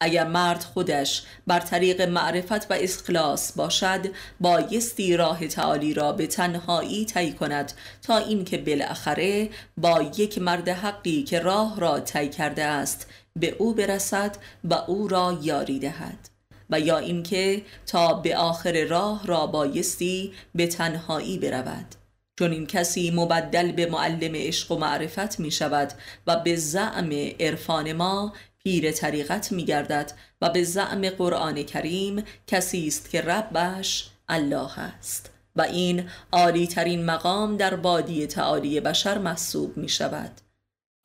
[0.00, 4.06] اگر مرد خودش بر طریق معرفت و اخلاص باشد
[4.40, 11.22] بایستی راه تعالی را به تنهایی طی کند تا اینکه بالاخره با یک مرد حقی
[11.22, 16.28] که راه را طی کرده است به او برسد و او را یاری دهد.
[16.70, 21.94] و یا اینکه تا به آخر راه را بایستی به تنهایی برود.
[22.38, 25.92] چون این کسی مبدل به معلم عشق و معرفت می شود
[26.26, 28.32] و به زعم عرفان ما
[28.66, 35.30] پیر طریقت می گردد و به زعم قرآن کریم کسی است که ربش الله است
[35.56, 40.30] و این عالی ترین مقام در بادی تعالی بشر محسوب می شود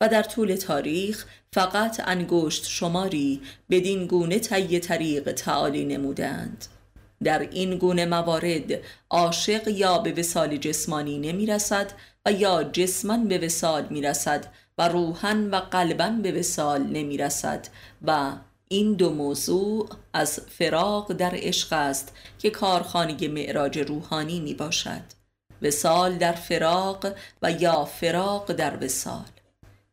[0.00, 6.66] و در طول تاریخ فقط انگشت شماری بدین گونه طی طریق تعالی نمودند
[7.24, 8.72] در این گونه موارد
[9.10, 11.92] عاشق یا به وسال جسمانی نمی رسد
[12.26, 14.46] و یا جسمن به وسال می رسد
[14.78, 17.66] و روحن و قلبا به وسال نمی رسد
[18.02, 18.32] و
[18.68, 25.02] این دو موضوع از فراق در عشق است که کارخانه معراج روحانی می باشد
[25.62, 27.06] وسال در فراق
[27.42, 29.24] و یا فراق در وسال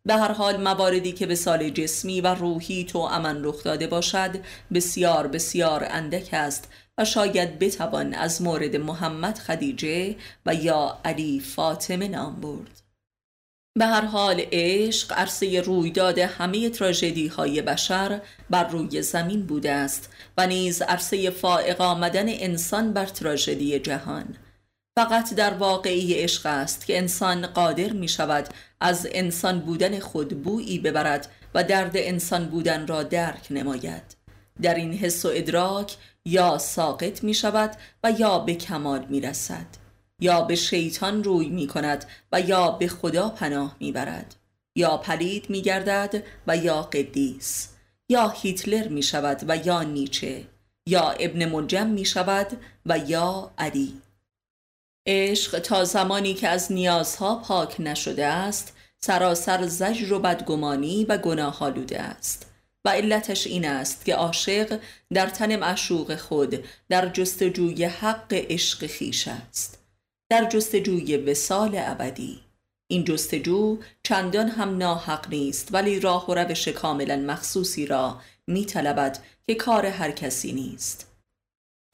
[0.06, 1.36] به هر حال مواردی که به
[1.70, 4.39] جسمی و روحی تو امن رخ داده باشد
[4.74, 10.15] بسیار بسیار اندک است و شاید بتوان از مورد محمد خدیجه
[10.46, 12.88] و یا علی فاطمه نام برد.
[13.80, 20.10] به هر حال عشق عرصه رویداد همه تراژدی های بشر بر روی زمین بوده است
[20.38, 24.36] و نیز عرصه فائق آمدن انسان بر تراژدی جهان.
[24.98, 28.48] فقط در واقعی عشق است که انسان قادر می شود
[28.82, 34.15] از انسان بودن خود بویی ببرد و درد انسان بودن را درک نماید.
[34.62, 37.72] در این حس و ادراک یا ساقط می شود
[38.04, 39.79] و یا به کمال می رسد
[40.19, 44.36] یا به شیطان روی می کند و یا به خدا پناه می برد
[44.75, 47.69] یا پلید می گردد و یا قدیس.
[48.10, 50.43] یا هیتلر می شود و یا نیچه.
[50.88, 52.47] یا ابن ملجم می شود
[52.86, 54.01] و یا علی.
[55.08, 61.63] عشق تا زمانی که از نیازها پاک نشده است سراسر زجر و بدگمانی و گناه
[61.63, 62.45] آلوده است.
[62.86, 64.79] و علتش این است که عاشق
[65.13, 69.79] در تن معشوق خود در جستجوی حق عشق خیش است.
[70.32, 72.39] در جستجوی وسال ابدی.
[72.88, 78.65] این جستجو چندان هم ناحق نیست ولی راه و روش کاملا مخصوصی را می
[79.48, 81.08] که کار هر کسی نیست.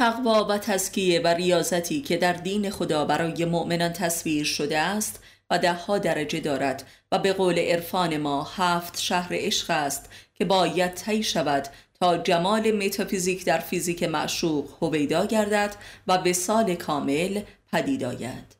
[0.01, 5.19] تقوا و تزکیه و ریاضتی که در دین خدا برای مؤمنان تصویر شده است
[5.49, 10.93] و دهها درجه دارد و به قول عرفان ما هفت شهر عشق است که باید
[10.93, 11.67] طی شود
[11.99, 15.75] تا جمال متافیزیک در فیزیک معشوق هویدا گردد
[16.07, 18.55] و به سال کامل پدید آید.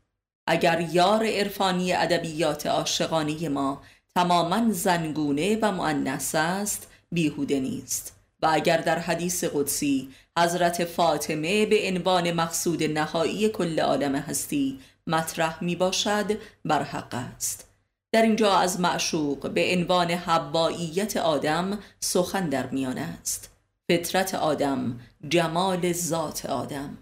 [0.47, 3.81] اگر یار عرفانی ادبیات عاشقانه ما
[4.15, 8.15] تماما زنگونه و معنس است بیهوده نیست.
[8.41, 15.63] و اگر در حدیث قدسی حضرت فاطمه به عنوان مقصود نهایی کل عالم هستی مطرح
[15.63, 17.67] می باشد بر حق است.
[18.11, 23.51] در اینجا از معشوق به عنوان حباییت آدم سخن در میان است.
[23.89, 26.97] فطرت آدم جمال ذات آدم.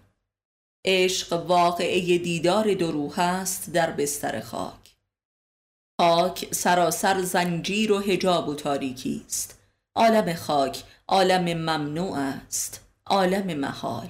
[0.86, 4.96] عشق واقعه دیدار دروح است در بستر خاک.
[6.02, 9.60] خاک سراسر زنجیر و هجاب و تاریکی است.
[9.96, 12.82] عالم خاک عالم ممنوع است.
[13.06, 14.10] عالم محال.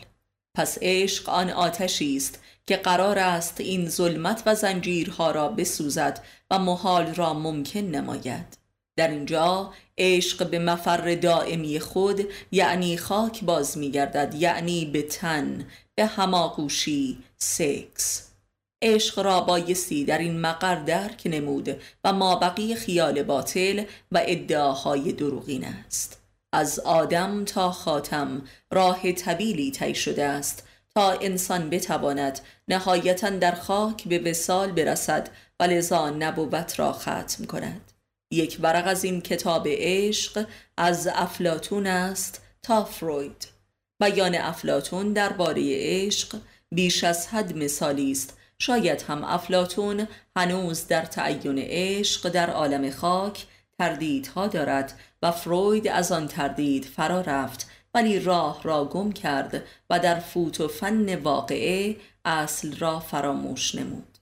[0.55, 6.59] پس عشق آن آتشی است که قرار است این ظلمت و زنجیرها را بسوزد و
[6.59, 8.57] محال را ممکن نماید.
[8.95, 16.05] در اینجا عشق به مفر دائمی خود یعنی خاک باز میگردد یعنی به تن به
[16.05, 17.17] هماغوشی.
[17.37, 18.29] سکس.
[18.81, 25.11] عشق را بایستی در این مقر درک نمود و ما بقی خیال باطل و ادعاهای
[25.11, 26.21] دروغین است.
[26.53, 34.07] از آدم تا خاتم راه طویلی طی شده است تا انسان بتواند نهایتا در خاک
[34.07, 35.29] به وسال برسد
[35.59, 37.91] و لذا نبوت را ختم کند.
[38.31, 43.52] یک ورق از این کتاب عشق از افلاتون است تا فروید.
[44.03, 46.37] بیان افلاتون درباره عشق
[46.71, 48.37] بیش از حد مثالی است.
[48.59, 53.45] شاید هم افلاتون هنوز در تعین عشق در عالم خاک
[53.79, 59.99] تردیدها دارد و فروید از آن تردید فرا رفت ولی راه را گم کرد و
[59.99, 64.17] در فوت و فن واقعه اصل را فراموش نمود.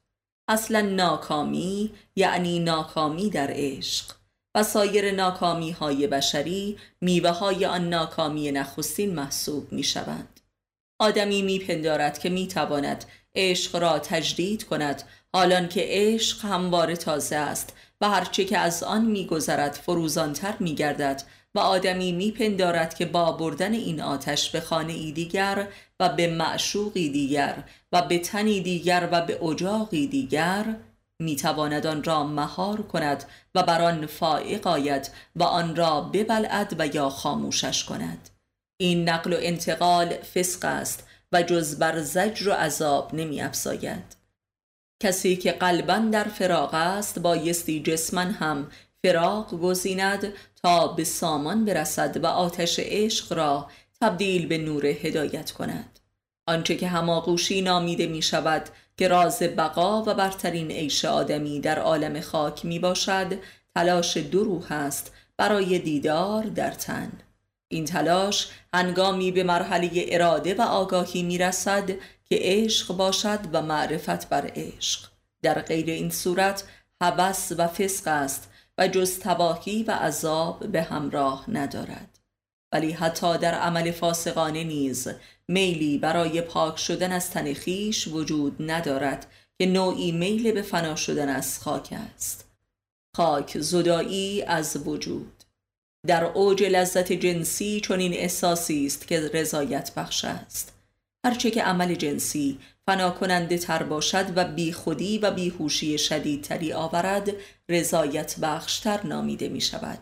[0.48, 4.21] اصلا ناکامی یعنی ناکامی در عشق.
[4.56, 10.40] و سایر ناکامی های بشری میوه های آن ناکامی نخستین محسوب می شوند
[11.00, 18.10] آدمی میپندارد که می‌تواند عشق را تجدید کند حالان که عشق همواره تازه است و
[18.10, 21.24] هرچه که از آن میگذرد فروزانتر میگردد
[21.56, 25.68] و آدمی میپندارد که با بردن این آتش به خانه ای دیگر
[26.00, 30.76] و به معشوقی دیگر و به تنی دیگر و به اجاقی دیگر
[31.22, 33.24] می‌تواند آن را مهار کند
[33.56, 38.30] و بر آن فائق آید و آن را ببلعد و یا خاموشش کند
[38.78, 44.16] این نقل و انتقال فسق است و جز بر زجر و عذاب نمی افزاید.
[45.04, 48.72] کسی که قلبا در فراغ است بایستی جسما هم
[49.04, 53.70] فراغ گزیند تا به سامان برسد و آتش عشق را
[54.02, 56.00] تبدیل به نور هدایت کند
[56.48, 58.70] آنچه که هماغوشی نامیده می شود
[59.02, 63.40] که راز بقا و برترین عیش آدمی در عالم خاک می باشد
[63.76, 67.12] تلاش دو روح است برای دیدار در تن.
[67.68, 71.90] این تلاش هنگامی به مرحله اراده و آگاهی می رسد
[72.24, 75.10] که عشق باشد و معرفت بر عشق.
[75.42, 76.64] در غیر این صورت
[77.02, 82.20] هوس و فسق است و جز تباهی و عذاب به همراه ندارد.
[82.72, 85.08] ولی حتی در عمل فاسقانه نیز
[85.52, 89.28] میلی برای پاک شدن از تن خیش وجود ندارد
[89.60, 92.52] که نوعی میل به فنا شدن از خاک است.
[93.16, 95.44] خاک زدایی از وجود.
[96.08, 100.74] در اوج لذت جنسی چنین احساسی است که رضایت بخش است.
[101.26, 107.32] هرچه که عمل جنسی فنا کننده تر باشد و بی خودی و بیهوشی شدیدتری آورد
[107.70, 110.00] رضایت بخشتر نامیده می شود.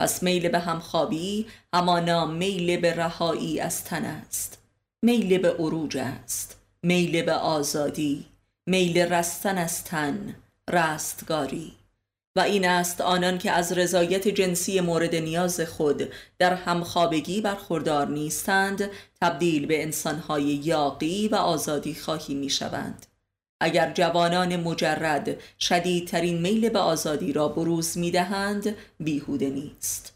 [0.00, 4.65] پس میل به همخوابی همانا میل به رهایی از تن است.
[5.02, 8.26] میل به عروج است میل به آزادی
[8.66, 10.36] میل رستن از تن
[10.70, 11.72] رستگاری.
[12.36, 18.90] و این است آنان که از رضایت جنسی مورد نیاز خود در همخوابگی برخوردار نیستند
[19.20, 23.06] تبدیل به انسانهای یاقی و آزادی خواهی می شوند
[23.60, 30.15] اگر جوانان مجرد شدیدترین میل به آزادی را بروز می دهند بیهوده نیست.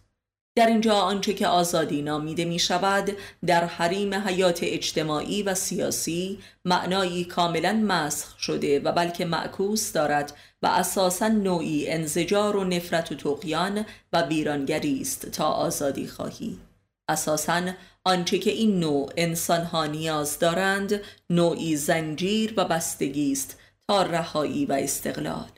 [0.54, 7.24] در اینجا آنچه که آزادی نامیده می شود در حریم حیات اجتماعی و سیاسی معنایی
[7.24, 13.86] کاملا مسخ شده و بلکه معکوس دارد و اساسا نوعی انزجار و نفرت و تقیان
[14.12, 16.58] و ویرانگری است تا آزادی خواهی.
[17.08, 17.62] اساسا
[18.04, 24.72] آنچه که این نوع انسانها نیاز دارند نوعی زنجیر و بستگی است تا رهایی و
[24.72, 25.48] استقلال.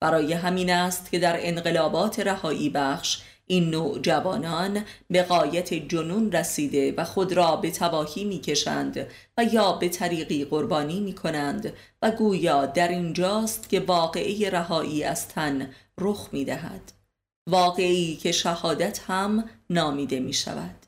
[0.00, 6.92] برای همین است که در انقلابات رهایی بخش این نوع جوانان به قایت جنون رسیده
[6.92, 9.06] و خود را به تباهی می کشند
[9.38, 11.72] و یا به طریقی قربانی می کنند
[12.02, 16.92] و گویا در اینجاست که واقعی رهایی از تن رخ می دهد
[17.48, 20.86] واقعی که شهادت هم نامیده می شود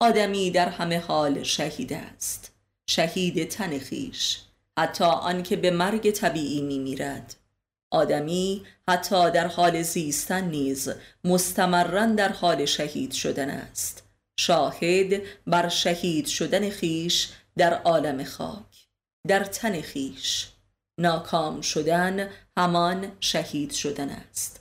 [0.00, 2.52] آدمی در همه حال شهید است.
[2.90, 4.40] شهید تن خیش.
[4.78, 7.36] حتی آنکه به مرگ طبیعی می میرد
[7.94, 10.92] آدمی حتی در حال زیستن نیز
[11.24, 14.02] مستمرا در حال شهید شدن است.
[14.40, 18.86] شاهد بر شهید شدن خیش در عالم خاک
[19.26, 20.48] در تن خیش.
[20.98, 24.60] ناکام شدن همان شهید شدن است.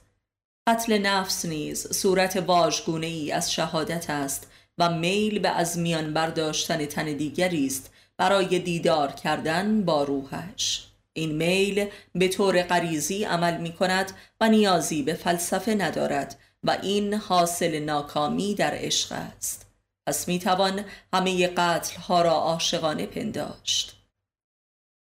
[0.68, 6.86] قتل نفس نیز صورت واژگونه ای از شهادت است و میل به از میان برداشتن
[6.86, 10.93] تن دیگری است برای دیدار کردن با روحش.
[11.14, 14.12] این میل به طور غریزی عمل می کند
[14.42, 19.66] و نیازی به فلسفه ندارد و این حاصل ناکامی در عشق است.
[20.08, 23.96] پس می توان همه قتل ها را عاشقانه پنداشت.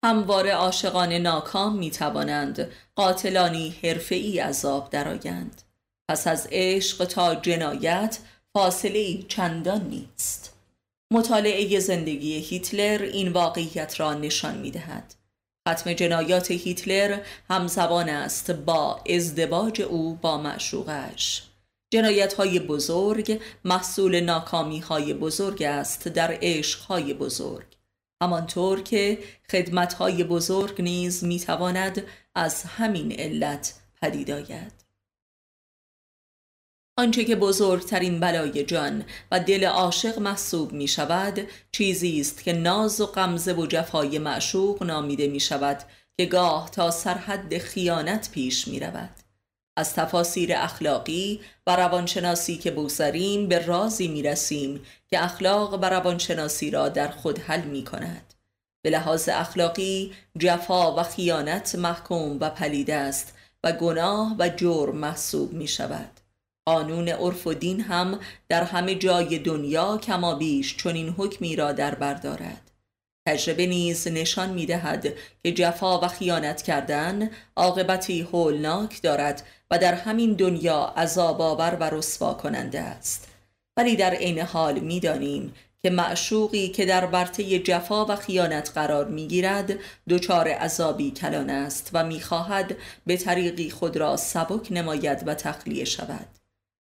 [0.05, 5.61] همواره عاشقان ناکام می توانند قاتلانی حرفه‌ای عذاب درآیند.
[6.09, 8.19] پس از عشق تا جنایت
[8.53, 10.57] فاصله چندان نیست.
[11.13, 15.20] مطالعه زندگی هیتلر این واقعیت را نشان می دهد
[15.69, 21.43] ختم جنایات هیتلر همزبان است با ازدواج او با معشوقش.
[21.93, 27.65] جنایت های بزرگ محصول ناکامی های بزرگ است در عشق های بزرگ.
[28.23, 29.19] همانطور که
[29.51, 32.03] خدمت های بزرگ نیز می تواند
[32.35, 34.80] از همین علت پدید آید.
[36.97, 43.01] آنچه که بزرگترین بلای جان و دل عاشق محسوب می شود چیزی است که ناز
[43.01, 45.83] و غمزه و جفای معشوق نامیده می شود
[46.17, 49.09] که گاه تا سرحد خیانت پیش می رود
[49.77, 56.71] از تفاسیر اخلاقی و روانشناسی که بگذاریم به رازی می رسیم که اخلاق و روانشناسی
[56.71, 58.33] را در خود حل می کند
[58.81, 63.33] به لحاظ اخلاقی جفا و خیانت محکوم و پلید است
[63.63, 66.20] و گناه و جرم محسوب می شود
[66.65, 71.95] قانون عرف و دین هم در همه جای دنیا کما بیش این حکمی را در
[71.95, 72.71] بردارد
[73.27, 79.93] تجربه نیز نشان می دهد که جفا و خیانت کردن عاقبتی هولناک دارد و در
[79.93, 83.27] همین دنیا عذاب آور و رسوا کننده است.
[83.77, 85.53] ولی در عین حال می دانیم
[85.83, 89.73] که معشوقی که در برته جفا و خیانت قرار می گیرد
[90.09, 95.85] دچار عذابی کلان است و می خواهد به طریقی خود را سبک نماید و تخلیه
[95.85, 96.40] شود.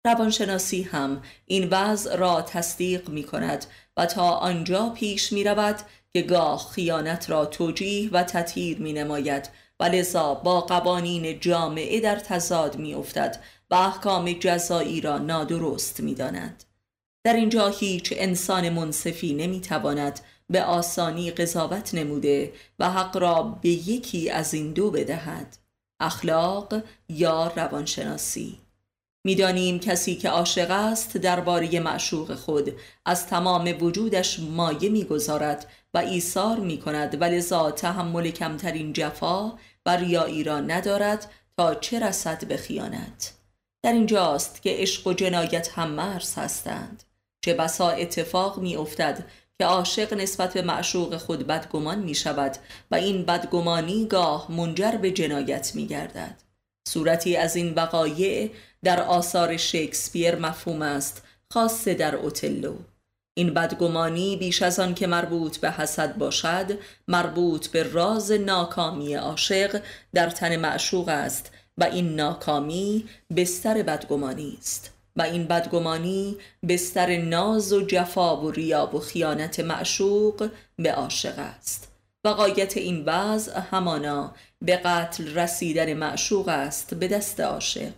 [0.06, 3.66] روانشناسی هم این وضع را تصدیق می کند
[3.98, 5.80] و تا آنجا پیش می رود
[6.14, 9.50] که گاه خیانت را توجیه و تطهیر می نماید
[9.80, 16.16] و لذا با قوانین جامعه در تضاد می افتد و احکام جزایی را نادرست می
[16.16, 16.64] داند.
[17.26, 23.70] در اینجا هیچ انسان منصفی نمی تواند به آسانی قضاوت نموده و حق را به
[23.70, 25.58] یکی از این دو بدهد.
[26.00, 28.63] اخلاق یا روانشناسی؟
[29.24, 32.74] می‌دانیم کسی که عاشق است درباره معشوق خود
[33.06, 39.54] از تمام وجودش مایه می‌گذارد و ایثار می کند و لذا تحمل کمترین جفا
[39.86, 43.34] و ریایی را ندارد تا چه رسد به خیانت.
[43.84, 47.04] در اینجاست که عشق و جنایت هم مرز هستند.
[47.46, 49.26] چه بسا اتفاق می افتد
[49.58, 52.58] که عاشق نسبت به معشوق خود بدگمان می شود
[52.92, 56.42] و این بدگمانی گاه منجر به جنایت می گردد
[56.88, 58.52] صورتی از این وقایع
[58.84, 62.76] در آثار شکسپیر مفهوم است خاصه در اوتلو.
[63.34, 69.82] این بدگمانی بیش از آن که مربوط به حسد باشد مربوط به راز ناکامی عاشق
[70.14, 73.06] در تن معشوق است و این ناکامی
[73.36, 76.38] بستر بدگمانی است و این بدگمانی
[76.70, 81.92] بستر ناز و جفا و ریا و خیانت معشوق به عاشق است.
[82.24, 87.92] و قایت این وضع همانا به قتل رسیدن معشوق است به دست عاشق.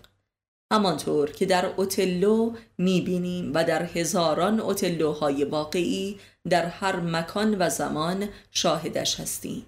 [0.74, 8.30] همانطور که در اوتلو می‌بینیم و در هزاران اوتلوهای واقعی در هر مکان و زمان
[8.52, 9.66] شاهدش هستیم.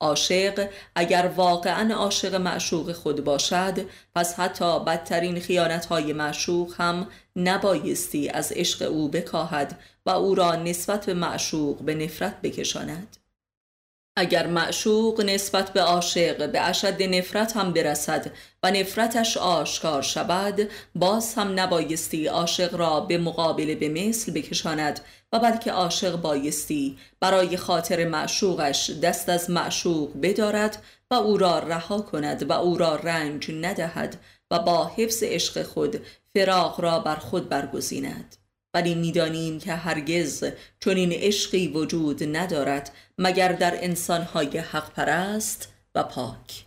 [0.00, 8.28] عاشق اگر واقعا عاشق معشوق خود باشد پس حتی بدترین خیانت های معشوق هم نبایستی
[8.28, 13.16] از عشق او بکاهد و او را نسبت به معشوق به نفرت بکشاند.
[14.20, 21.34] اگر معشوق نسبت به عاشق به اشد نفرت هم برسد و نفرتش آشکار شود باز
[21.34, 25.00] هم نبایستی عاشق را به مقابله به مثل بکشاند
[25.32, 32.00] و بلکه عاشق بایستی برای خاطر معشوقش دست از معشوق بدارد و او را رها
[32.00, 34.16] کند و او را رنج ندهد
[34.50, 38.36] و با حفظ عشق خود فراغ را بر خود برگزیند.
[38.74, 40.44] ولی می‌دانیم که هرگز
[40.80, 46.64] چون این عشقی وجود ندارد مگر در انسانهای حق پرست و پاک.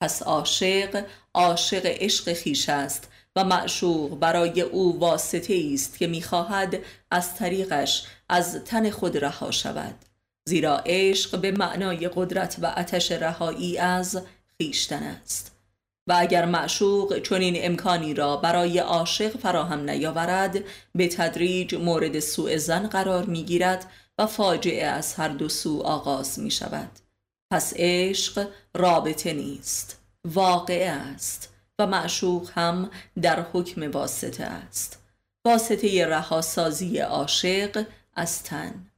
[0.00, 6.78] پس عاشق عاشق عشق خیش است و معشوق برای او واسطه است که می‌خواهد
[7.10, 9.94] از طریقش از تن خود رها شود.
[10.48, 14.22] زیرا عشق به معنای قدرت و آتش رهایی از
[14.58, 15.51] خیشتن است.
[16.06, 22.86] و اگر معشوق چنین امکانی را برای عاشق فراهم نیاورد به تدریج مورد سوء زن
[22.86, 26.90] قرار می‌گیرد و فاجعه از هر دو سو آغاز می شود
[27.50, 32.90] پس عشق رابطه نیست واقعه است و معشوق هم
[33.22, 34.98] در حکم واسطه است.
[35.44, 38.91] واسطه رهاسازی عاشق از تن.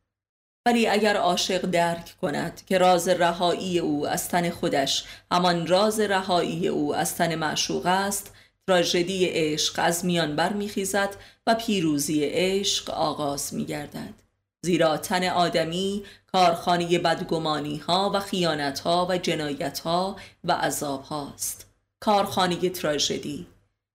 [0.67, 6.69] ولی اگر عاشق درک کند که راز رهایی او از تن خودش همان راز رهایی
[6.69, 8.33] او از تن معشوق است
[8.67, 14.15] تراژدی عشق از میان برمیخیزد و پیروزی عشق آغاز میگردد.
[14.63, 21.67] زیرا تن آدمی کارخانه بدگمانی ها و خیانت ها و جنایت ها و عذاب هاست
[22.01, 23.47] کارخانه تراژدی.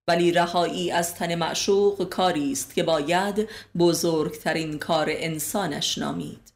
[0.08, 3.48] ولی رهایی از تن معشوق کاری است که باید
[3.78, 6.49] بزرگترین کار انسانش نامید.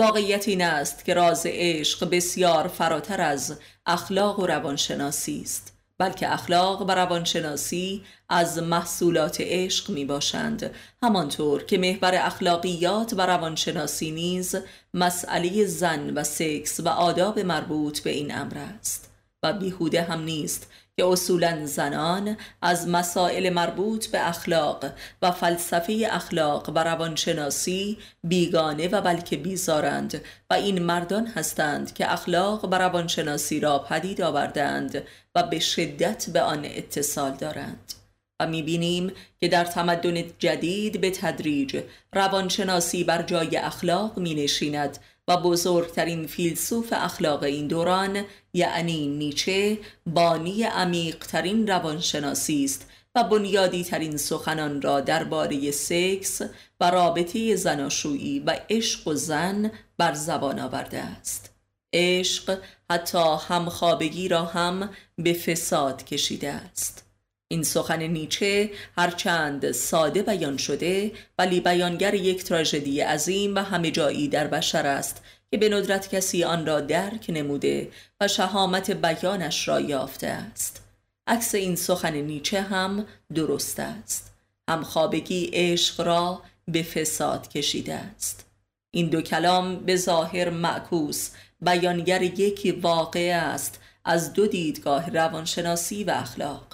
[0.00, 6.82] واقعیت این است که راز عشق بسیار فراتر از اخلاق و روانشناسی است بلکه اخلاق
[6.82, 10.70] و روانشناسی از محصولات عشق می باشند
[11.02, 14.56] همانطور که محور اخلاقیات و روانشناسی نیز
[14.94, 19.08] مسئله زن و سکس و آداب مربوط به این امر است.
[19.42, 24.84] و بیهوده هم نیست که اصولا زنان از مسائل مربوط به اخلاق
[25.22, 30.20] و فلسفه اخلاق و روانشناسی بیگانه و بلکه بیزارند
[30.50, 35.02] و این مردان هستند که اخلاق و روانشناسی را پدید آوردند
[35.34, 37.92] و به شدت به آن اتصال دارند.
[38.40, 41.82] و می‌بینیم که در تمدن جدید به تدریج
[42.12, 44.98] روانشناسی بر جای اخلاق می نشیند
[45.28, 54.16] و بزرگترین فیلسوف اخلاق این دوران یعنی نیچه بانی عمیقترین روانشناسی است و بنیادی ترین
[54.16, 56.42] سخنان را درباره سکس
[56.80, 61.54] و رابطه زناشویی و عشق و زن بر زبان آورده است.
[61.92, 62.58] عشق
[62.90, 67.07] حتی همخوابگی را هم به فساد کشیده است.
[67.48, 74.28] این سخن نیچه هرچند ساده بیان شده ولی بیانگر یک تراژدی عظیم و همه جایی
[74.28, 77.90] در بشر است که به ندرت کسی آن را درک نموده
[78.20, 80.82] و شهامت بیانش را یافته است.
[81.26, 84.34] عکس این سخن نیچه هم درست است.
[84.68, 88.46] همخوابگی عشق را به فساد کشیده است.
[88.90, 91.30] این دو کلام به ظاهر معکوس
[91.60, 96.67] بیانگر یکی واقع است از دو دیدگاه روانشناسی و اخلاق.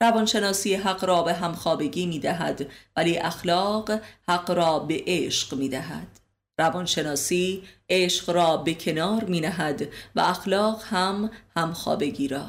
[0.00, 2.66] روانشناسی حق را به همخوابگی می دهد
[2.96, 3.90] ولی اخلاق
[4.28, 6.20] حق را به عشق می دهد
[6.58, 12.46] روانشناسی عشق را به کنار می نهد و اخلاق هم همخوابگی را.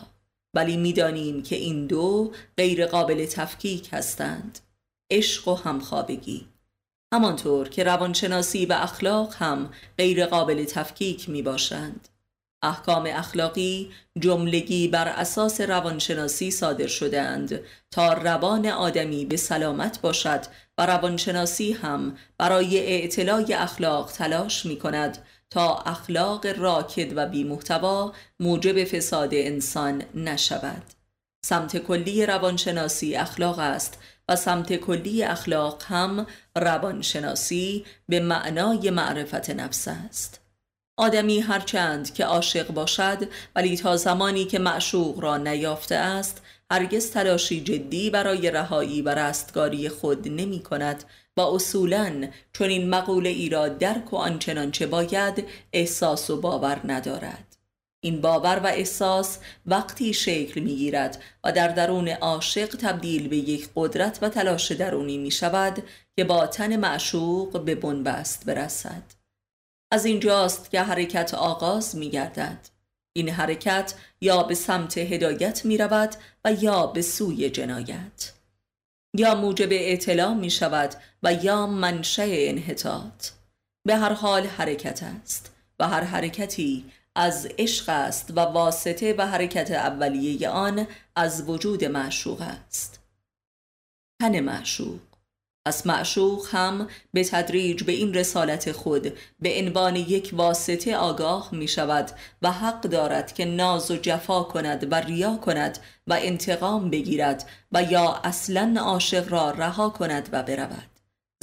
[0.53, 4.59] ولی می‌دانیم که این دو غیر قابل تفکیک هستند.
[5.11, 6.47] عشق و همخوابگی.
[7.13, 12.07] همانطور که روانشناسی و اخلاق هم غیر قابل تفکیک می باشند
[12.69, 17.59] احکام اخلاقی جملگی بر اساس روانشناسی صادر شدهاند.
[17.91, 20.41] تا روان آدمی به سلامت باشد
[20.77, 25.17] و روانشناسی هم برای اعتلاع اخلاق تلاش می کند
[25.49, 30.83] تا اخلاق راکد و بیمحتوا موجب فساد انسان نشود.
[31.45, 33.99] سمت کلی روانشناسی اخلاق است
[34.29, 40.44] و سمت کلی اخلاق هم روانشناسی به معنای معرفت نفس است.
[40.97, 46.41] آدمی هرچند که عاشق باشد ولی تا زمانی که معشوق را نیافته است
[46.71, 51.03] هرگز تلاشی جدی برای رهایی و رستگاری خود نمی کند
[51.37, 57.57] و اصولا چون این مقوله ای را درک و آنچنانچه باید احساس و باور ندارد.
[58.03, 63.69] این باور و احساس وقتی شکل می گیرد و در درون عاشق تبدیل به یک
[63.75, 65.83] قدرت و تلاش درونی می شود
[66.15, 69.24] که با تن معشوق به بنبست برسد.
[69.91, 72.69] از اینجاست که حرکت آغاز می گردد
[73.17, 76.15] این حرکت یا به سمت هدایت می رود
[76.45, 78.33] و یا به سوی جنایت.
[79.17, 83.29] یا موجب اطلاع می شود و یا منشأ انحطاط.
[83.87, 89.71] به هر حال حرکت است و هر حرکتی از عشق است و واسطه و حرکت
[89.71, 92.99] اولیه آن از وجود معشوق است.
[94.21, 94.99] تن معشوق.
[95.65, 101.67] پس معشوق هم به تدریج به این رسالت خود به عنوان یک واسطه آگاه می
[101.67, 102.11] شود
[102.41, 107.83] و حق دارد که ناز و جفا کند و ریا کند و انتقام بگیرد و
[107.83, 110.89] یا اصلا عاشق را رها کند و برود.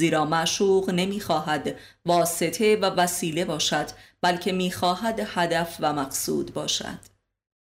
[0.01, 1.75] زیرا معشوق نمی‌خواهد
[2.07, 3.87] واسطه و وسیله باشد
[4.21, 6.99] بلکه می‌خواهد هدف و مقصود باشد.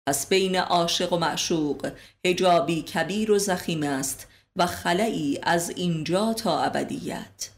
[0.09, 1.93] پس بین عاشق و معشوق
[2.25, 4.29] هجابی کبیر و زخیم است.
[4.57, 7.51] و خلعی از اینجا تا ابدیت.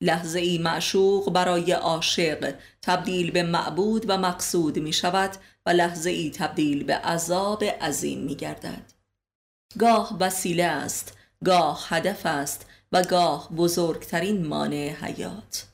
[0.00, 5.30] لحظه ای معشوق برای عاشق تبدیل به معبود و مقصود می شود
[5.66, 8.92] و لحظه ای تبدیل به عذاب عظیم می گردد.
[9.78, 15.66] گاه وسیله است گاه هدف است و گاه بزرگترین مانع حیات.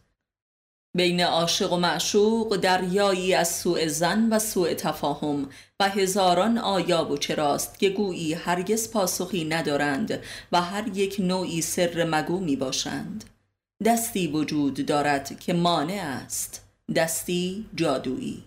[0.97, 5.49] بین عاشق و معشوق دریایی از سوء زن و سوء تفاهم
[5.89, 10.21] هزاران آیاب و چراست که گویی هرگز پاسخی ندارند
[10.53, 13.25] و هر یک نوعی سر مگو می باشند.
[13.85, 16.63] دستی وجود دارد که مانع است.
[16.97, 18.45] دستی جادویی.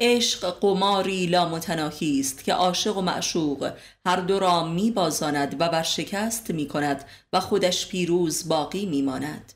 [0.00, 3.72] عشق قماری لامتناهی است که عاشق و معشوق
[4.06, 9.52] هر دو را می بازاند و ورشکست می کند و خودش پیروز باقی می ماند.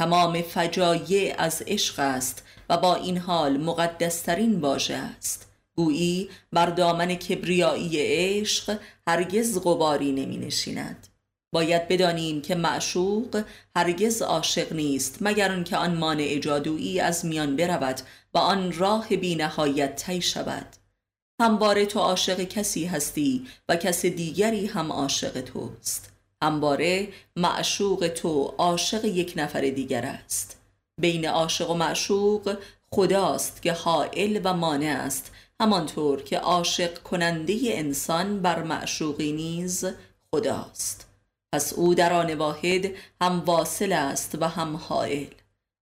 [0.00, 5.45] تمام فجایع از عشق است و با این حال مقدسترین واژه است.
[5.76, 11.08] گویی بر دامن کبریایی عشق هرگز غباری نمی نشیند.
[11.52, 13.44] باید بدانیم که معشوق
[13.76, 18.00] هرگز عاشق نیست مگر آنکه آن مانع جادویی از میان برود
[18.34, 20.66] و آن راه بی نهایت طی شود.
[21.40, 26.12] همواره تو عاشق کسی هستی و کس دیگری هم عاشق توست.
[26.42, 30.56] همواره معشوق تو عاشق یک نفر دیگر است.
[31.00, 32.56] بین عاشق و معشوق
[32.90, 39.84] خداست که حائل و مانع است همانطور که عاشق کننده انسان بر معشوقی نیز
[40.30, 41.06] خداست.
[41.52, 45.26] پس او در آن واحد هم واصل است و هم حائل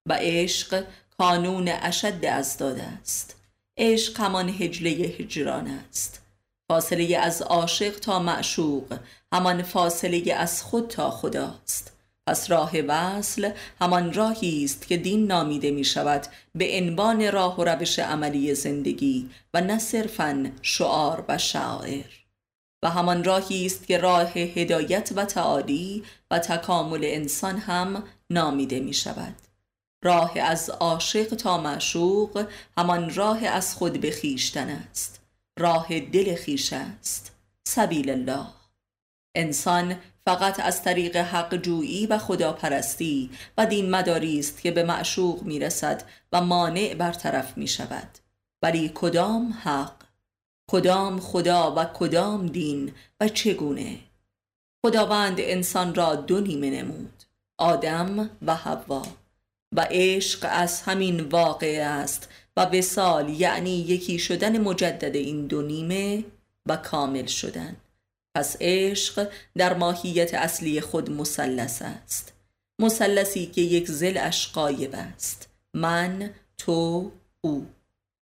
[0.09, 0.85] و عشق
[1.19, 3.37] کانون اشد از داده است.
[3.79, 6.23] عشق همان هجله هجران است.
[6.69, 8.99] فاصله از عاشق تا معشوق
[9.33, 11.94] همان فاصله از خود تا خداست.
[12.27, 13.51] پس راه وصل
[13.81, 19.31] همان راهی است که دین نامیده می شود به عنوان راه و روش عملی زندگی
[19.55, 22.25] و نه صرفا شعار و شاعر.
[22.83, 28.95] و همان راهی است که راه هدایت و تعالی و تکامل انسان هم نامیده می
[28.95, 29.35] شود
[30.05, 32.47] راه از عاشق تا معشوق
[32.79, 35.21] همان راه از خود به خیشتن است.
[35.59, 37.33] راه دل خیش است.
[37.65, 38.47] سبیل الله.
[39.35, 39.97] انسان
[40.27, 45.59] فقط از طریق حق جویی و خداپرستی و دین مداری است که به معشوق می
[45.59, 46.03] رسد
[46.33, 48.09] و مانع برطرف می شود
[48.63, 49.95] ولی کدام حق؟
[50.71, 53.99] کدام خدا و کدام دین و چگونه؟
[54.87, 57.23] خداوند انسان را دو نیمه نمود
[57.59, 59.03] آدم و حوا.
[59.77, 66.25] و عشق از همین واقع است و وسال یعنی یکی شدن مجدد این دو نیمه
[66.69, 67.77] و کامل شدن.
[68.35, 72.33] پس عشق در ماهیت اصلی خود مثلث است.
[72.81, 75.49] مثلثی که یک زلش قایب است.
[75.75, 77.11] من تو
[77.41, 77.67] او.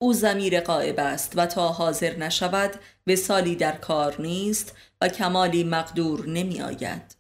[0.01, 6.29] او زمیر قائب است و تا حاضر نشود وسالی در کار نیست و کمالی مقدور
[6.29, 7.15] نمی آید.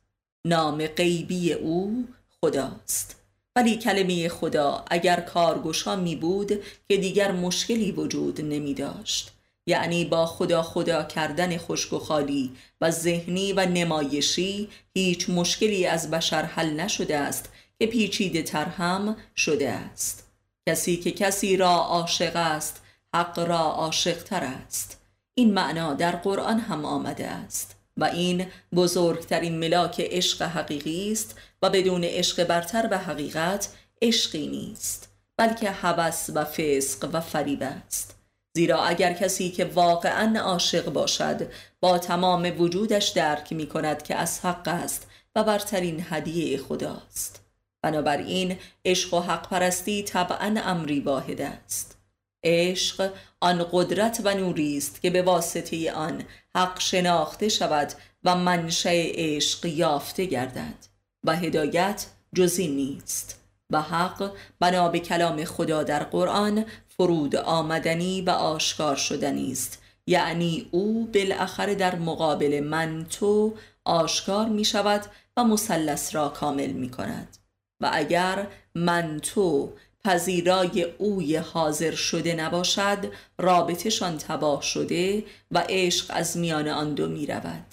[0.47, 2.07] نام غیبی او
[2.41, 3.15] خداست.
[3.55, 9.36] ولی کلمه خدا اگر کارگشا می بود که دیگر مشکلی وجود نمی داشت.
[9.67, 12.51] یعنی با خدا خدا کردن خشک و خالی
[12.81, 17.49] و ذهنی و نمایشی هیچ مشکلی از بشر حل نشده است
[17.79, 20.27] که پیچیده تر هم شده است.
[20.69, 22.81] کسی که کسی را عاشق است
[23.15, 25.01] حق را عاشق تر است.
[25.33, 28.45] این معنا در قرآن هم آمده است و این
[28.75, 33.69] بزرگترین ملاک عشق حقیقی است و بدون عشق برتر به حقیقت
[34.01, 38.16] عشقی نیست بلکه هوس و فسق و فریب است.
[38.57, 44.39] زیرا اگر کسی که واقعا عاشق باشد با تمام وجودش درک می کند که از
[44.39, 47.45] حق است و برترین هدیه خداست.
[47.81, 51.97] بنابراین عشق و حق پرستی طبعا امری واحد است.
[52.43, 56.23] عشق آن قدرت و نوری است که به واسطه آن
[56.55, 57.93] حق شناخته شود
[58.23, 60.85] و منشأ عشق یافته گردد
[61.23, 62.05] و هدایت
[62.35, 63.39] جزی نیست
[63.69, 66.65] و حق بنا به کلام خدا در قرآن
[66.97, 69.81] فرود آمدنی و آشکار شدنی است.
[70.07, 73.53] یعنی او بالاخره در مقابل من تو
[73.85, 75.05] آشکار می شود
[75.37, 77.37] و مثلث را کامل می کند
[77.81, 79.73] و اگر من تو
[80.03, 87.25] پذیرای اوی حاضر شده نباشد رابطشان تباه شده و عشق از میان آن دو می
[87.25, 87.65] رود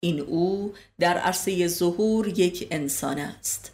[0.00, 3.72] این او در عرصه ظهور یک انسان است.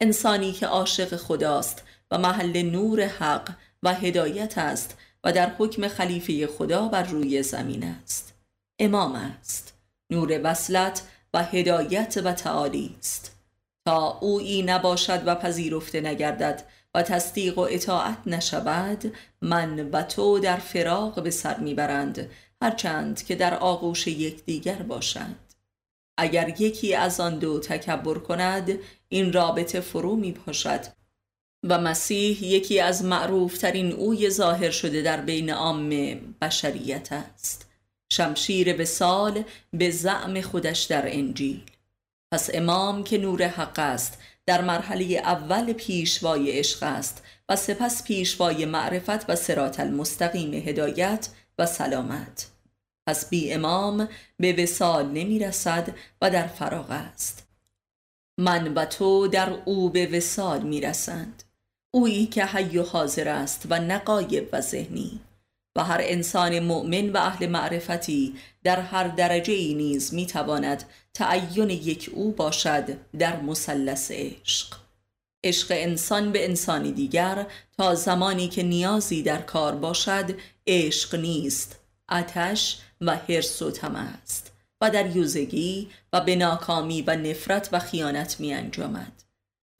[0.00, 3.50] انسانی که عاشق خداست و محل نور حق
[3.82, 8.34] و هدایت است و در حکم خلیفه خدا بر روی زمین است.
[8.78, 9.74] امام است.
[10.10, 11.02] نور وصلت
[11.34, 13.36] و هدایت و تعالی است.
[13.86, 16.62] تا اویی نباشد و پذیرفته نگردد
[16.94, 22.30] و تصدیق و اطاعت نشود من و تو در فراغ به سر می‌برند
[22.62, 25.54] هرچند که در آغوش یکدیگر باشند
[26.18, 28.78] اگر یکی از آن دو تکبر کند
[29.08, 31.01] این رابطه فرو می پاشد
[31.62, 35.90] و مسیح یکی از معروفترین اوی ظاهر شده در بین عام
[36.40, 37.68] بشریت است.
[38.12, 41.62] شمشیر سال به زعم خودش در انجیل.
[42.32, 48.64] پس امام که نور حق است در مرحله اول پیشوای عشق است و سپس پیشوای
[48.64, 52.46] معرفت و سرات المستقیم هدایت و سلامت.
[53.06, 54.08] پس بی امام
[54.38, 57.46] به وسال نمی رسد و در فراغ است.
[58.38, 61.42] من و تو در او به وسال می رسند.
[61.94, 65.20] اویی که حی و حاضر است و نقایب و ذهنی
[65.76, 68.34] و هر انسان مؤمن و اهل معرفتی
[68.64, 70.84] در هر درجه ای نیز می تواند
[71.14, 74.76] تعین یک او باشد در مثلث عشق
[75.44, 80.34] عشق انسان به انسانی دیگر تا زمانی که نیازی در کار باشد
[80.66, 81.78] عشق نیست
[82.08, 87.78] آتش و حرس و طمع است و در یوزگی و به ناکامی و نفرت و
[87.78, 89.21] خیانت می انجامد.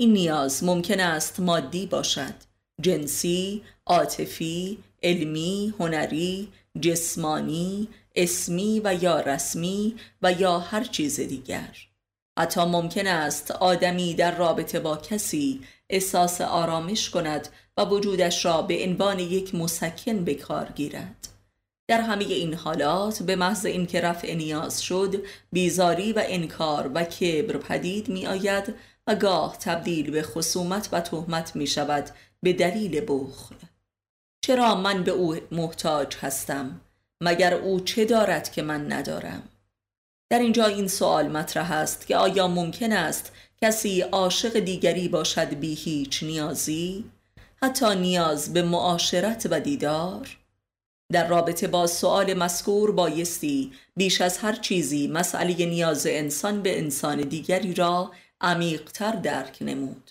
[0.03, 2.35] این نیاز ممکن است مادی باشد.
[2.81, 6.49] جنسی، عاطفی، علمی، هنری،
[6.81, 11.77] جسمانی، اسمی و یا رسمی و یا هر چیز دیگر.
[12.39, 18.85] حتی ممکن است آدمی در رابطه با کسی احساس آرامش کند و وجودش را به
[18.85, 21.29] عنوان یک مسکن به کار گیرد.
[21.89, 27.57] در همه این حالات به محض اینکه رفع نیاز شد بیزاری و انکار و کبر
[27.57, 28.75] پدید می آید
[29.07, 32.11] و گاه تبدیل به خصومت و تهمت می شود
[32.43, 33.55] به دلیل بخل.
[34.45, 36.81] چرا من به او محتاج هستم؟
[37.21, 39.49] مگر او چه دارد که من ندارم؟
[40.31, 43.33] در اینجا این سوال مطرح است که آیا ممکن است
[43.63, 47.05] کسی عاشق دیگری باشد بی هیچ نیازی؟
[47.57, 50.39] حتی نیاز به معاشرت و دیدار؟
[51.13, 57.21] در رابطه با سؤال مذکور بایستی بیش از هر چیزی مسئله نیاز انسان به انسان
[57.21, 58.11] دیگری را
[58.43, 60.11] عمیقتر درک نمود.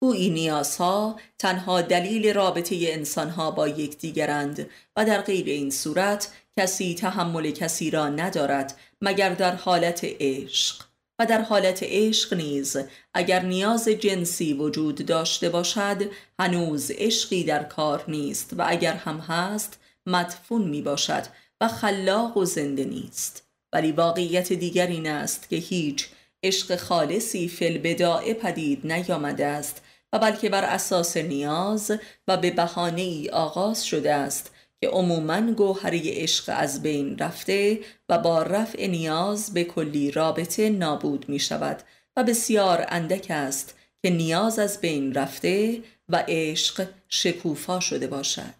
[0.00, 7.50] گویی نیازها تنها دلیل رابطه انسانها با یکدیگرند و در غیر این صورت کسی تحمل
[7.50, 10.86] کسی را ندارد مگر در حالت عشق.
[11.18, 12.76] و در حالت عشق نیز
[13.14, 19.78] اگر نیاز جنسی وجود داشته باشد هنوز عشقی در کار نیست و اگر هم هست
[20.06, 21.22] مدفون می باشد
[21.60, 23.42] و خلاق و زنده نیست.
[23.72, 26.08] ولی واقعیت دیگر این است که هیچ
[26.42, 29.82] عشق خالصی فل بداعه پدید نیامده است
[30.12, 31.92] و بلکه بر اساس نیاز
[32.28, 38.18] و به بهانه ای آغاز شده است که عموما گوهره عشق از بین رفته و
[38.18, 41.82] با رفع نیاز به کلی رابطه نابود می شود
[42.16, 48.54] و بسیار اندک است که نیاز از بین رفته و عشق شکوفا شده باشد.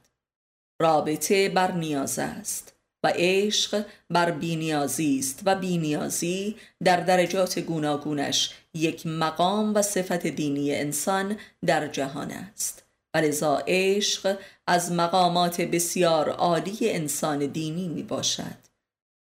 [0.81, 2.76] رابطه بر نیاز است.
[3.07, 10.75] و عشق بر بینیازی است و بینیازی در درجات گوناگونش یک مقام و صفت دینی
[10.75, 11.37] انسان
[11.67, 12.85] در جهان است.
[13.15, 18.57] و لذا عشق از مقامات بسیار عالی انسان دینی می باشد.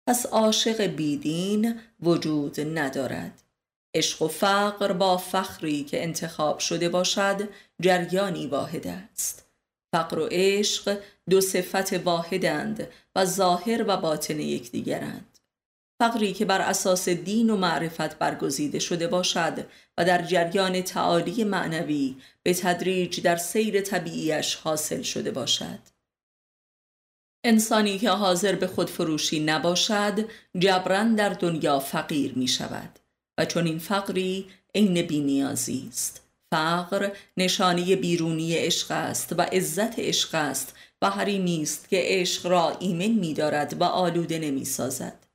[0.09, 3.43] پس عاشق بیدین وجود ندارد.
[3.95, 7.49] عشق و فقر با فخری که انتخاب شده باشد
[7.83, 9.47] جریانی واحد است.
[9.95, 10.99] فقر و عشق
[11.31, 15.39] دو صفت واحدند و ظاهر و باطن یکدیگرند.
[16.03, 19.67] فقری که بر اساس دین و معرفت برگزیده شده باشد
[19.99, 25.79] و در جریان تعالی معنوی به تدریج در سیر طبیعیش حاصل شده باشد.
[27.45, 32.99] انسانی که حاضر به خود فروشی نباشد جبران در دنیا فقیر می شود
[33.39, 36.23] و چون این فقری عین بینیازی است.
[36.53, 42.77] فقر نشانی بیرونی عشق است و عزت عشق است و حریمی است که عشق را
[42.81, 45.27] ایمن می دارد و آلوده نمی سازد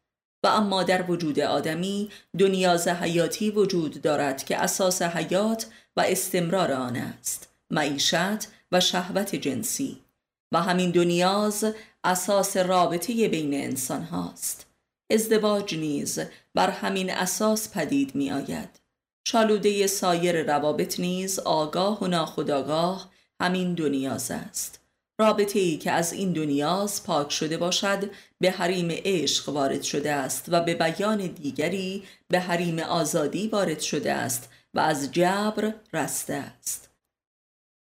[0.44, 6.72] و اما در وجود آدمی دو نیاز حیاتی وجود دارد که اساس حیات و استمرار
[6.72, 10.02] آن است معیشت و شهوت جنسی.
[10.52, 11.66] و همین دو نیاز
[12.04, 14.68] اساس رابطه بین انسان هاست
[15.12, 16.20] ازدواج نیز
[16.56, 18.70] بر همین اساس پدید می آید
[19.28, 23.12] شالوده سایر روابط نیز آگاه و ناخداگاه
[23.42, 24.87] همین دو نیاز است.
[25.20, 30.46] رابطه ای که از این دنیاز پاک شده باشد به حریم عشق وارد شده است
[30.48, 36.90] و به بیان دیگری به حریم آزادی وارد شده است و از جبر رسته است.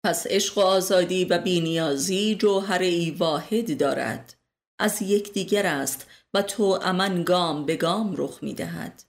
[0.04, 4.36] پس عشق و آزادی و بینیازی جوهر ای واحد دارد.
[4.78, 9.02] از یکدیگر است و تو امن گام به گام رخ می دهد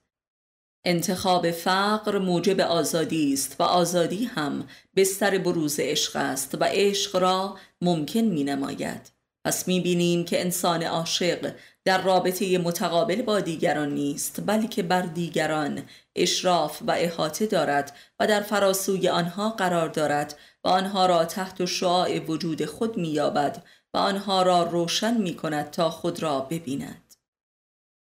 [0.85, 7.57] انتخاب فقر موجب آزادی است و آزادی هم بستر بروز عشق است و عشق را
[7.81, 9.11] ممکن می نماید
[9.45, 11.53] پس می بینیم که انسان عاشق
[11.85, 15.83] در رابطه متقابل با دیگران نیست بلکه بر دیگران
[16.15, 22.19] اشراف و احاطه دارد و در فراسوی آنها قرار دارد و آنها را تحت شعاع
[22.19, 23.63] وجود خود می یابد
[23.93, 27.15] و آنها را روشن می کند تا خود را ببیند.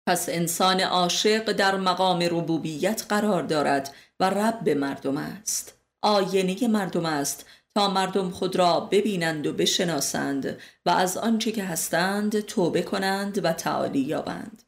[0.07, 5.77] پس انسان عاشق در مقام ربوبیت قرار دارد و رب مردم است.
[6.01, 7.45] آینه مردم است
[7.75, 13.53] تا مردم خود را ببینند و بشناسند و از آنچه که هستند توبه کنند و
[13.53, 14.63] تعالی یابند.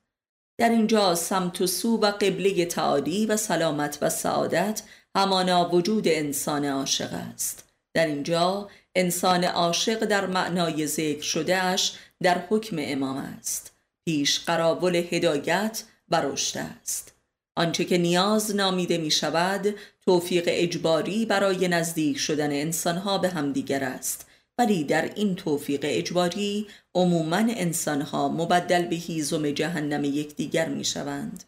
[0.60, 4.82] در اینجا سمت و سو و قبله تعالی و سلامت و سعادت
[5.16, 7.70] همانا وجود انسان عاشق است.
[7.94, 11.94] در اینجا انسان عاشق در معنای ذکر شده اش
[12.24, 13.74] در حکم امام است.
[14.06, 16.16] پیش قرابل هدایت و
[16.56, 17.17] است.
[17.58, 24.28] آنچه که نیاز نامیده می شود توفیق اجباری برای نزدیک شدن انسانها به همدیگر است.
[24.58, 31.44] ولی در این توفیق اجباری عموما انسانها مبدل به هیزم جهنم یکدیگر می شوند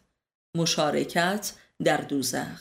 [0.56, 1.52] مشارکت
[1.84, 2.60] در دوزخ.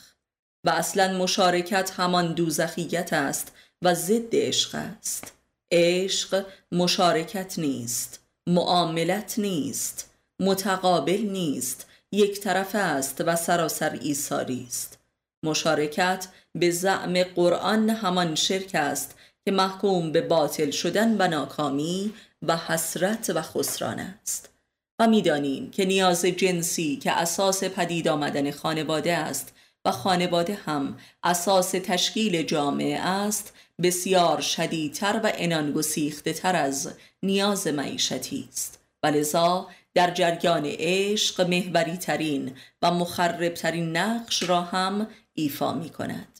[0.63, 5.33] و اصلا مشارکت همان دوزخیت است و ضد عشق است.
[5.71, 14.99] عشق مشارکت نیست معاملت نیست متقابل نیست یک طرف است و سراسر ایساری است.
[15.43, 22.57] مشارکت به زعم قرآن همان شرک است که محکوم به باطل شدن و ناکامی و
[22.57, 24.49] حسرت و خسران است.
[24.99, 29.53] و می‌دانیم که نیاز جنسی که اساس پدید آمدن خانواده است
[29.86, 36.93] و خانواده هم اساس تشکیل جامعه است بسیار شدیدتر و انانگسیخته تر از
[37.24, 38.80] نیاز معیشتی است.
[39.03, 45.89] و لذا در جریان عشق محوری ترین و مخرب ترین نقش را هم ایفا می
[45.89, 46.39] کند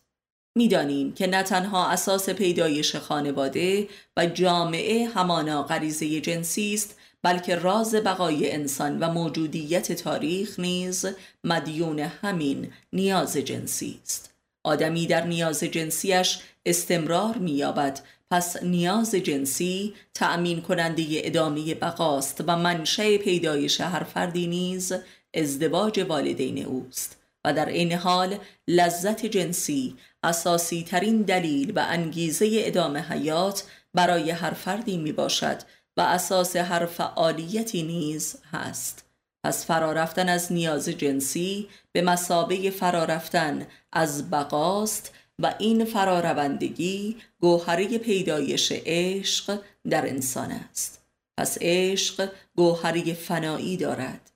[0.56, 3.88] می‌دانیم که نه تنها اساس پیدایش خانواده
[4.18, 11.06] و جامعه همانا غریزه جنسی است بلکه راز بقای انسان و موجودیت تاریخ نیز
[11.43, 14.34] مدیون همین نیاز جنسی است.
[14.64, 18.00] آدمی در نیاز جنسیش استمرار مییابد
[18.32, 24.94] پس نیاز جنسی تأمین کننده ادامه بقاست و منشه پیدایش هر فردی نیز
[25.34, 33.00] ازدواج والدین اوست و در این حال لذت جنسی اساسی ترین دلیل و انگیزه ادامه
[33.00, 33.64] حیات
[33.94, 35.58] برای هر فردی می باشد
[35.98, 39.06] و اساس هر فعالیتی نیز هست.
[39.44, 48.72] پس فرارفتن از نیاز جنسی به مسابه فرارفتن از بقاست و این فراروندگی گوهره پیدایش
[48.86, 51.02] عشق در انسان است.
[51.38, 54.32] پس عشق گوهره فنایی دارد.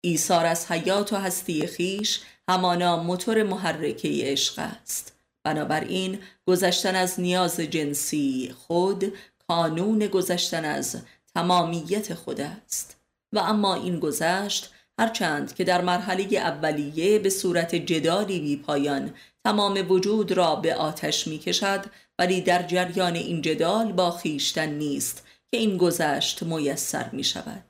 [0.00, 5.12] ایثار از حیات و هستی خیش همانا موتور محرکه عشق است.
[5.44, 9.12] بنابراین گذشتن از نیاز جنسی خود
[9.48, 10.96] کانون گذشتن از
[11.34, 12.96] تمامیت خود است.
[13.32, 19.14] و اما این گذشت هرچند که در مرحله اولیه به صورت جدالی بی پایان
[19.48, 21.84] تمام وجود را به آتش می کشد
[22.18, 27.64] ولی در جریان این جدال با خیشتن نیست که این گذشت میسر می شود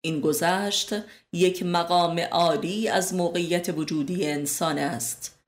[0.00, 0.94] این گذشت
[1.32, 5.38] یک مقام عالی از موقعیت وجودی انسان است.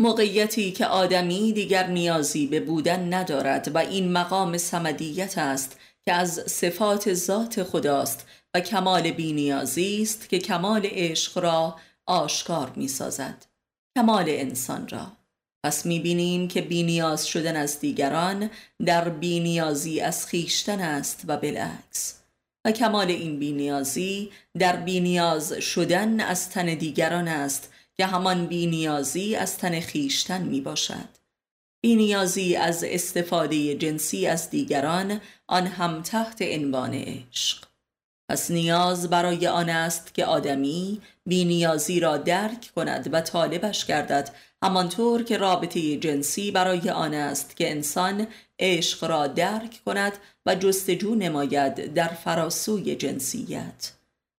[0.00, 6.44] موقعیتی که آدمی دیگر نیازی به بودن ندارد و این مقام سمدیت است که از
[6.46, 13.49] صفات ذات خداست و کمال بینیازی است که کمال عشق را آشکار می سازد
[13.98, 15.12] کمال انسان را.
[15.64, 18.50] پس می بینیم که بینیاز شدن از دیگران
[18.86, 22.20] در بینیازی از خیشتن است و بالعکس.
[22.64, 29.58] و کمال این بینیازی در بینیاز شدن از تن دیگران است که همان بینیازی از
[29.58, 31.08] تن خیشتن می باشد
[31.80, 37.69] بینیازی از استفاده جنسی از دیگران آن هم تحت عنوان عشق.
[38.30, 44.30] پس نیاز برای آن است که آدمی بینیازی را درک کند و طالبش گردد
[44.62, 48.26] همانطور که رابطه جنسی برای آن است که انسان
[48.58, 50.12] عشق را درک کند
[50.46, 53.92] و جستجو نماید در فراسوی جنسیت.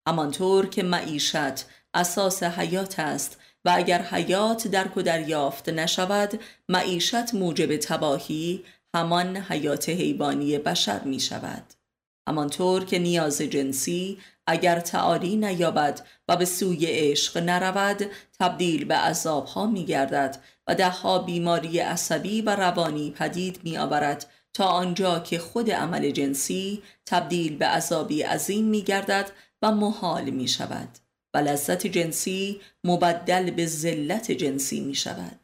[0.08, 7.76] همانطور که معیشت اساس حیات است و اگر حیات درک و دریافت نشود معیشت موجب
[7.76, 8.64] تباهی
[8.94, 11.81] همان حیات حیوانی بشر می شود
[12.28, 18.10] همانطور که نیاز جنسی اگر تعالی نیابد و به سوی عشق نرود
[18.40, 24.66] تبدیل به عذابها می گردد و دهها بیماری عصبی و روانی پدید می آورد تا
[24.66, 29.30] آنجا که خود عمل جنسی تبدیل به عذابی عظیم می گردد
[29.62, 30.88] و محال می شود
[31.34, 35.38] و لذت جنسی مبدل به ذلت جنسی می شود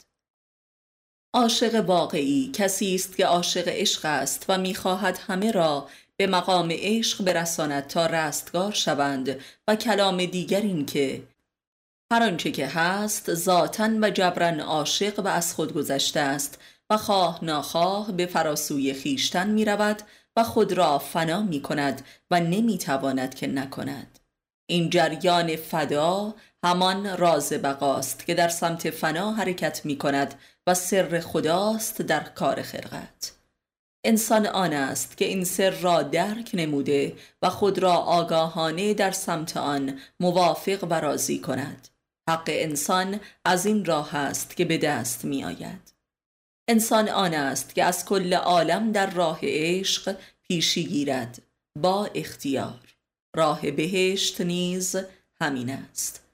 [1.35, 5.89] عاشق واقعی کسی است که عاشق عشق است و می‌خواهد همه را
[6.19, 11.23] به مقام عشق برساند تا رستگار شوند و کلام دیگر این که
[12.13, 16.59] هر آنچه که هست ذاتا و جبران عاشق و از خود گذشته است
[16.91, 20.03] و خواه ناخواه به فراسوی خیشتن می رود
[20.37, 24.19] و خود را فنا می کند و نمی تواند که نکند.
[24.67, 30.35] این جریان فدا همان راز بقاست که در سمت فنا حرکت می کند
[30.67, 33.38] و سر خداست در کار خلقت.
[34.09, 39.57] انسان آن است که این سر را درک نموده و خود را آگاهانه در سمت
[39.57, 41.89] آن موافق و راضی کند.
[42.29, 45.93] حق انسان از این راه است که به دست می آید
[46.69, 51.43] انسان آن است که از کل عالم در راه عشق پیشی گیرد.
[51.79, 52.97] با اختیار.
[53.37, 54.97] راه بهشت نیز
[55.41, 56.25] همین است.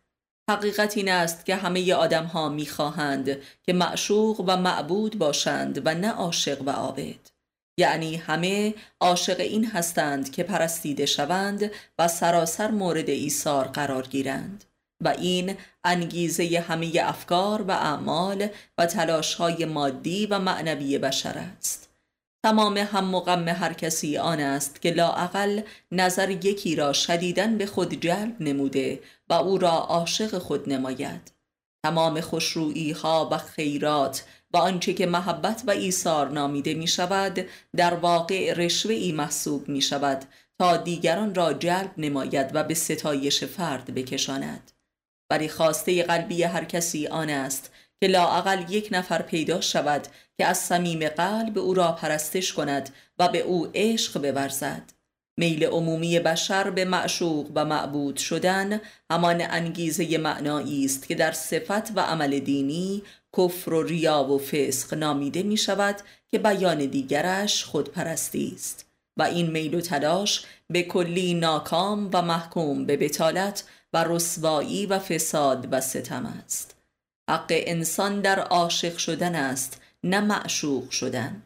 [0.51, 5.95] حقیقت این است که همه آدم ها می خواهند که معشوق و معبود باشند و
[5.95, 7.34] نه عاشق و عابد.
[7.79, 14.65] یعنی همه عاشق این هستند که پرستیده شوند و سراسر مورد ایثار قرار گیرند.
[15.01, 18.49] و این انگیزه همه افکار و اعمال
[18.79, 18.89] و
[19.39, 21.91] های مادی و معنوی بشر است.
[22.45, 25.63] تمام هم غم هر کسی آن است که لاعقل
[25.93, 31.33] نظر یکی را شدیدن به خود جلب نموده و او را عاشق خود نماید.
[31.85, 34.25] تمام خوشرویی ها و خیرات
[34.55, 37.47] و آنچه که محبت و ایثار نامیده می شود
[37.77, 40.25] در واقع رشوه ای محسوب می شود
[40.59, 44.71] تا دیگران را جلب نماید و به ستایش فرد بکشاند.
[45.31, 50.07] ولی خواسته قلبی هر کسی آن است که لاعقل یک نفر پیدا شود
[50.39, 54.83] که از صمیم قلب او را پرستش کند و به او عشق بورزد.
[55.37, 58.81] میل عمومی بشر به معشوق و معبود شدن
[59.11, 63.03] همان انگیزه معنایی است که در صفت و عمل دینی
[63.39, 65.97] کفر و ریا و فسق نامیده می شود
[66.31, 68.87] که بیان دیگرش خودپرستی است.
[69.17, 74.99] و این میل و تلاش به کلی ناکام و محکوم به بتالت و رسوایی و
[74.99, 76.77] فساد و ستم است.
[77.31, 81.43] حق انسان در عاشق شدن است نه معشوق شدن.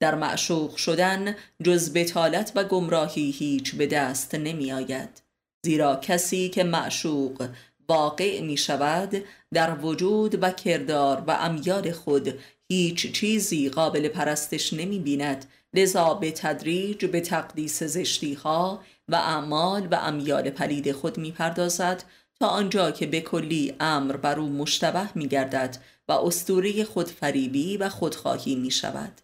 [0.00, 5.22] در معشوق شدن جز بتالت و گمراهی هیچ به دست نمی آید
[5.64, 7.48] زیرا کسی که معشوق
[7.88, 9.24] واقع می شود
[9.54, 16.30] در وجود و کردار و امیال خود هیچ چیزی قابل پرستش نمی بیند لذا به
[16.30, 22.04] تدریج به تقدیس زشتی ها و اعمال و امیال پلید خود می پردازد
[22.40, 25.76] تا آنجا که به کلی امر بر او مشتبه می گردد
[26.08, 29.20] و استوره خودفریبی و خودخواهی می شود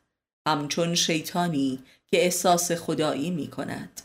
[0.46, 4.00] همچون شیطانی که احساس خدایی می کند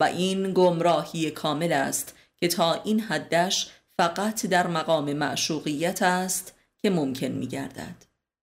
[0.00, 6.90] و این گمراهی کامل است که تا این حدش فقط در مقام معشوقیت است که
[6.90, 8.04] ممکن می گردد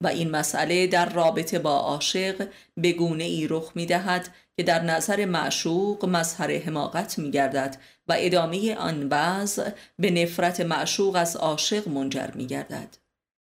[0.01, 4.83] و این مسئله در رابطه با عاشق به گونه ای رخ می دهد که در
[4.83, 7.77] نظر معشوق مظهر حماقت می گردد
[8.09, 12.97] و ادامه آن وضع به نفرت معشوق از عاشق منجر می گردد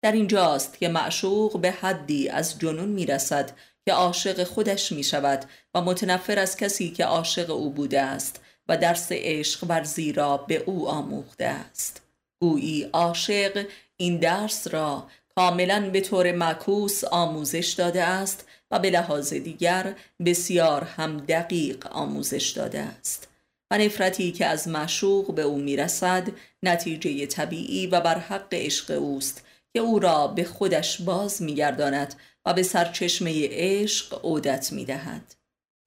[0.03, 3.51] در اینجاست که معشوق به حدی از جنون می رسد
[3.85, 8.77] که عاشق خودش می شود و متنفر از کسی که عاشق او بوده است و
[8.77, 12.01] درس عشق ورزی را به او آموخته است.
[12.39, 13.65] گویی عاشق
[13.97, 19.95] این درس را کاملا به طور معکوس آموزش داده است و به لحاظ دیگر
[20.25, 23.27] بسیار هم دقیق آموزش داده است.
[23.71, 26.27] و نفرتی که از معشوق به او می‌رسد
[26.63, 32.53] نتیجه طبیعی و بر حق عشق اوست که او را به خودش باز میگرداند و
[32.53, 35.35] به سرچشمه عشق عودت می‌دهد.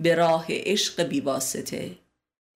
[0.02, 1.90] به راه عشق بیواسطه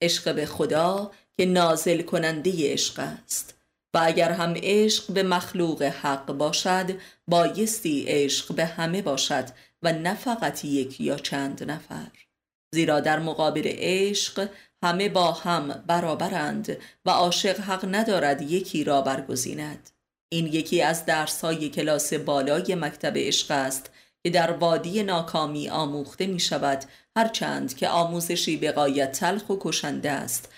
[0.02, 3.54] عشق به خدا که نازل کننده عشق است.
[3.94, 6.90] و اگر هم عشق به مخلوق حق باشد
[7.28, 9.44] بایستی عشق به همه باشد
[9.82, 12.10] و نه فقط یک یا چند نفر.
[12.74, 14.48] زیرا در مقابل عشق
[14.82, 19.90] همه با هم برابرند و عاشق حق ندارد یکی را برگزیند.
[20.32, 23.90] این یکی از درسهای کلاس بالای مکتب عشق است
[24.22, 26.84] که در وادی ناکامی آموخته می شود
[27.18, 30.48] هرچند که آموزشی به قایت تلخ و کشنده است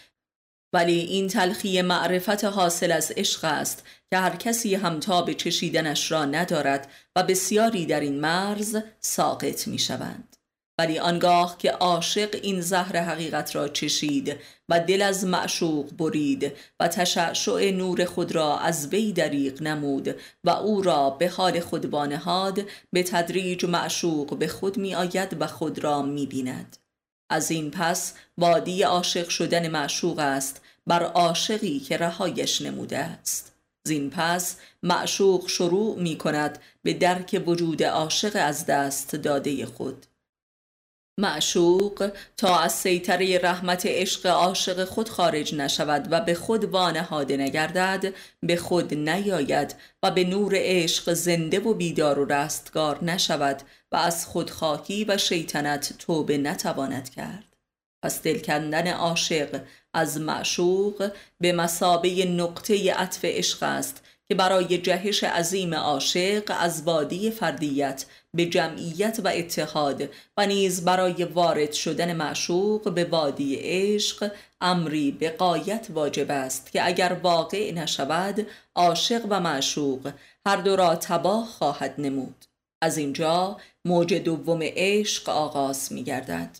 [0.75, 6.25] ولی این تلخی معرفت حاصل از عشق است که هر کسی همتا به چشیدنش را
[6.25, 10.32] ندارد و بسیاری در این مرز ساقط می شوند.
[10.83, 14.37] ولی آنگاه که عاشق این زهر حقیقت را چشید
[14.68, 20.51] و دل از معشوق برید و تشعشع نور خود را از وی دریق نمود و
[20.51, 22.62] او را به حال خود بانهاد
[22.93, 26.76] به تدریج معشوق به خود می آید و خود را می بیند.
[27.30, 33.53] از این پس وادی عاشق شدن معشوق است بر عاشقی که رهایش نموده است
[33.85, 40.07] زین پس معشوق شروع می کند به درک وجود عاشق از دست داده خود
[41.23, 48.14] معشوق تا از سیطره رحمت عشق عاشق خود خارج نشود و به خود وانهاده نگردد
[48.43, 53.62] به خود نیاید و به نور عشق زنده و بیدار و رستگار نشود
[53.93, 57.45] و از خودخواهی و شیطنت توبه نتواند کرد.
[58.03, 59.61] پس دلکندن عاشق
[59.95, 61.11] از معشوق
[61.41, 64.03] به مسابه نقطه عطف عشق است
[64.33, 68.05] که برای جهش عظیم عاشق از وادی فردیت
[68.35, 75.30] به جمعیت و اتحاد و نیز برای وارد شدن معشوق به وادی عشق امری به
[75.30, 80.12] قایت واجب است که اگر واقع نشود عاشق و معشوق
[80.47, 82.45] هر دو را تباه خواهد نمود.
[82.83, 86.59] از اینجا موج دوم عشق آغاز می گردد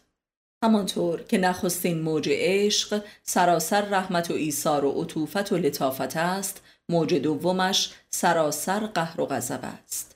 [0.65, 7.15] همانطور که نخستین موج عشق سراسر رحمت و ایثار و عطوفت و لطافت است موج
[7.15, 10.13] دومش سراسر قهر و غضب است.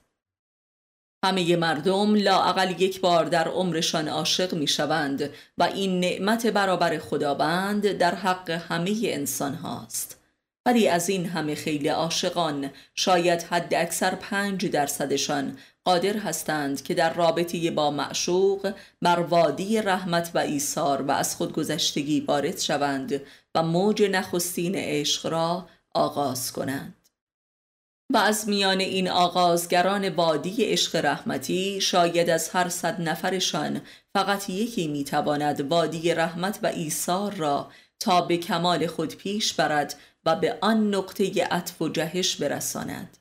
[1.24, 7.92] همه مردم لاعقل یک بار در عمرشان عاشق می شوند و این نعمت برابر خداوند
[7.92, 10.20] در حق همه انسان هاست
[10.66, 17.14] ولی از این همه خیلی عاشقان شاید حد اکثر پنج درصدشان قادر هستند که در
[17.14, 23.20] رابطه با معشوق بر وادی رحمت و ایثار و از خودگذشتگی وارد شوند
[23.54, 26.96] و موج نخستین عشق را آغاز کنند.
[28.12, 33.80] و از میان این آغازگران وادی عشق رحمتی شاید از هر صد نفرشان
[34.16, 37.70] فقط یکی می‌تواند وادی رحمت و ایثار را
[38.00, 39.94] تا به کمال خود پیش برد
[40.24, 43.16] و به آن نقطه عطف و جهش برساند.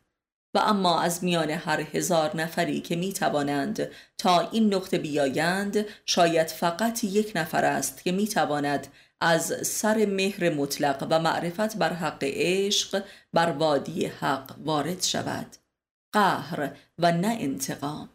[0.56, 6.48] و اما از میان هر هزار نفری که می توانند تا این نقطه بیایند شاید
[6.48, 8.88] فقط یک نفر است که می تواند
[9.26, 13.04] از سر مهر مطلق و معرفت بر حق عشق
[13.34, 15.56] بر وادی حق وارد شود.
[16.14, 18.10] قهر و نه انتقام.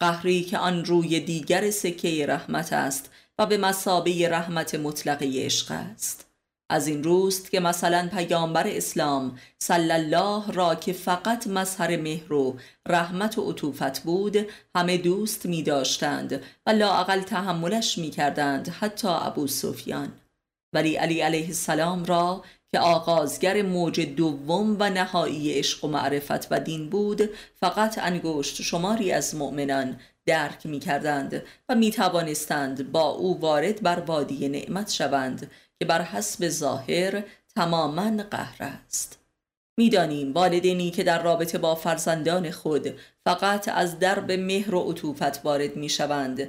[0.00, 6.26] قهری که آن روی دیگر سکه رحمت است و به مسابه رحمت مطلق عشق است.
[6.70, 12.58] از این روست که مثلا پیامبر اسلام صلی الله را که فقط مظهر مهر و
[12.88, 14.36] رحمت و عطوفت بود
[14.76, 20.12] همه دوست می داشتند و لااقل تحملش می کردند حتی ابو سفیان
[20.72, 26.60] ولی علی علیه السلام را که آغازگر موج دوم و نهایی عشق و معرفت و
[26.60, 33.40] دین بود فقط انگشت شماری از مؤمنان درک می کردند و می توانستند با او
[33.40, 37.24] وارد بر وادی نعمت شوند که بر حسب ظاهر
[37.56, 39.18] تماما قهر است.
[39.78, 45.76] می‌دانیم والدینی که در رابطه با فرزندان خود فقط از درب مهر و عطوفت وارد
[45.76, 46.48] می شوند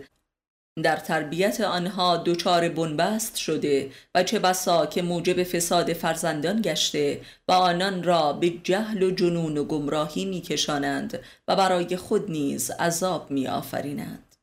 [0.81, 7.51] در تربیت آنها دچار بنبست شده و چه بسا که موجب فساد فرزندان گشته و
[7.51, 13.47] آنان را به جهل و جنون و گمراهی میکشانند و برای خود نیز عذاب می
[13.47, 14.35] آفرینند.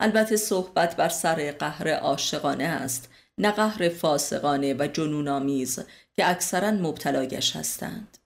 [0.00, 3.08] البته صحبت بر سر قهر عاشقانه است
[3.38, 5.78] نه قهر فاسقانه و جنون آمیز
[6.16, 8.18] که اکثرا مبتلایش هستند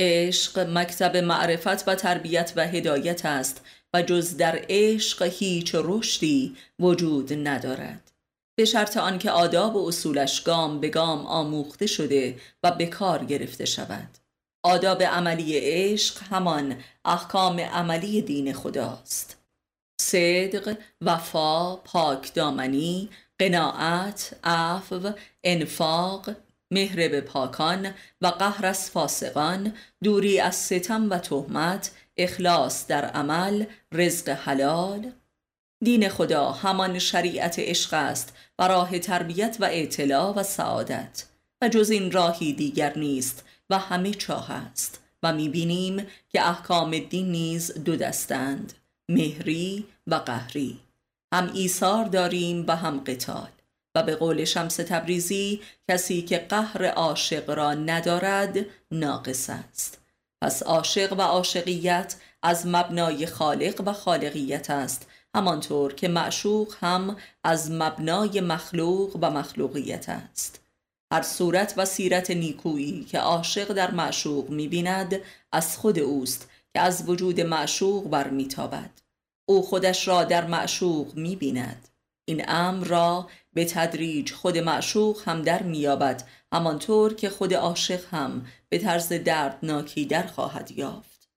[0.00, 3.64] عشق مکتب معرفت و تربیت و هدایت است
[3.94, 8.10] و جز در عشق هیچ رشدی وجود ندارد.
[8.58, 13.64] به شرط آنکه آداب و اصولش گام به گام آموخته شده و به کار گرفته
[13.64, 14.18] شود.
[14.64, 19.36] آداب عملی عشق همان احکام عملی دین خداست.
[20.00, 25.10] صدق، وفا، پاک دامنی، قناعت، عفو،
[25.44, 26.30] انفاق،
[26.72, 31.90] مهر به پاکان و قهر از فاسقان، دوری از ستم و تهمت،
[32.22, 35.12] اخلاص در عمل، رزق حلال.
[35.84, 41.24] دین خدا همان شریعت عشق است و راه تربیت و اطلاع و سعادت.
[41.62, 45.00] و جز این راهی دیگر نیست و همه چاه است.
[45.22, 48.72] و می‌بینیم که احکام دین نیز دو دستند
[49.08, 50.80] مهری و قهری.
[51.32, 53.48] هم ایثار داریم و هم قتال.
[53.94, 58.58] و به قول شمس تبریزی کسی که قهر عاشق را ندارد
[58.90, 59.99] ناقص است.
[60.42, 67.70] پس عاشق و عاشقیت از مبنای خالق و خالقیت است همانطور که معشوق هم از
[67.70, 70.60] مبنای مخلوق و مخلوقیت است.
[71.12, 75.20] هر صورت و سیرت نیکویی که عاشق در معشوق می‌بیند
[75.52, 78.90] از خود اوست که از وجود معشوق برمیتابد.
[79.48, 81.88] او خودش را در معشوق می‌بیند.
[82.24, 88.46] این امر را به تدریج خود معشوق هم در میابد همانطور که خود عاشق هم
[88.68, 91.28] به طرز دردناکی در خواهد یافت.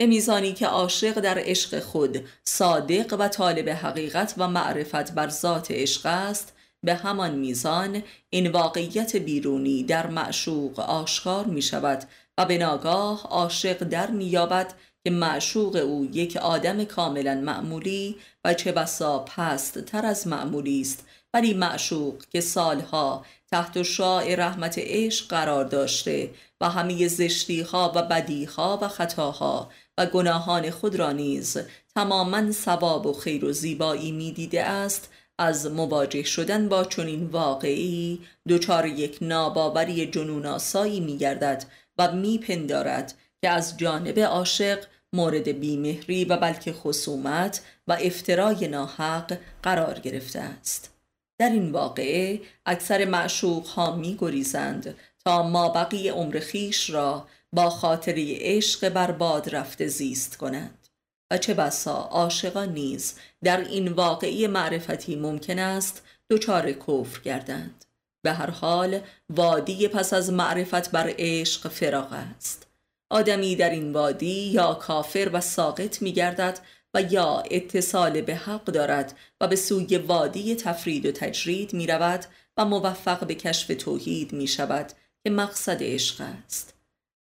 [0.00, 5.70] به میزانی که عاشق در عشق خود صادق و طالب حقیقت و معرفت بر ذات
[5.70, 12.04] عشق است به همان میزان این واقعیت بیرونی در معشوق آشکار می شود
[12.38, 14.74] و به ناگاه عاشق در میابد
[15.04, 21.06] که معشوق او یک آدم کاملا معمولی و چه بسا پست تر از معمولی است
[21.34, 26.30] ولی معشوق که سالها تحت شاع رحمت عشق قرار داشته
[26.60, 31.58] و همه زشتی ها و بدی ها و خطاها و گناهان خود را نیز
[31.94, 38.86] تماما ثواب و خیر و زیبایی می‌دیده است از مواجه شدن با چنین واقعی دچار
[38.86, 41.64] یک ناباوری جنون آسایی میگردد
[41.98, 49.98] و میپندارد که از جانب عاشق مورد بیمهری و بلکه خصومت و افترای ناحق قرار
[49.98, 50.99] گرفته است.
[51.40, 54.94] در این واقعه اکثر معشوق ها می گریزند
[55.24, 60.88] تا ما بقی عمر خیش را با خاطری عشق برباد رفته زیست کنند.
[61.30, 63.14] و چه بسا عاشقان نیز
[63.44, 67.84] در این واقعی معرفتی ممکن است دچار کفر گردند.
[68.22, 69.00] به هر حال
[69.30, 72.66] وادی پس از معرفت بر عشق فراغ است.
[73.10, 76.58] آدمی در این وادی یا کافر و ساقط می گردد
[76.94, 82.24] و یا اتصال به حق دارد و به سوی وادی تفرید و تجرید می رود
[82.56, 84.92] و موفق به کشف توحید می شود
[85.24, 86.74] که مقصد عشق است.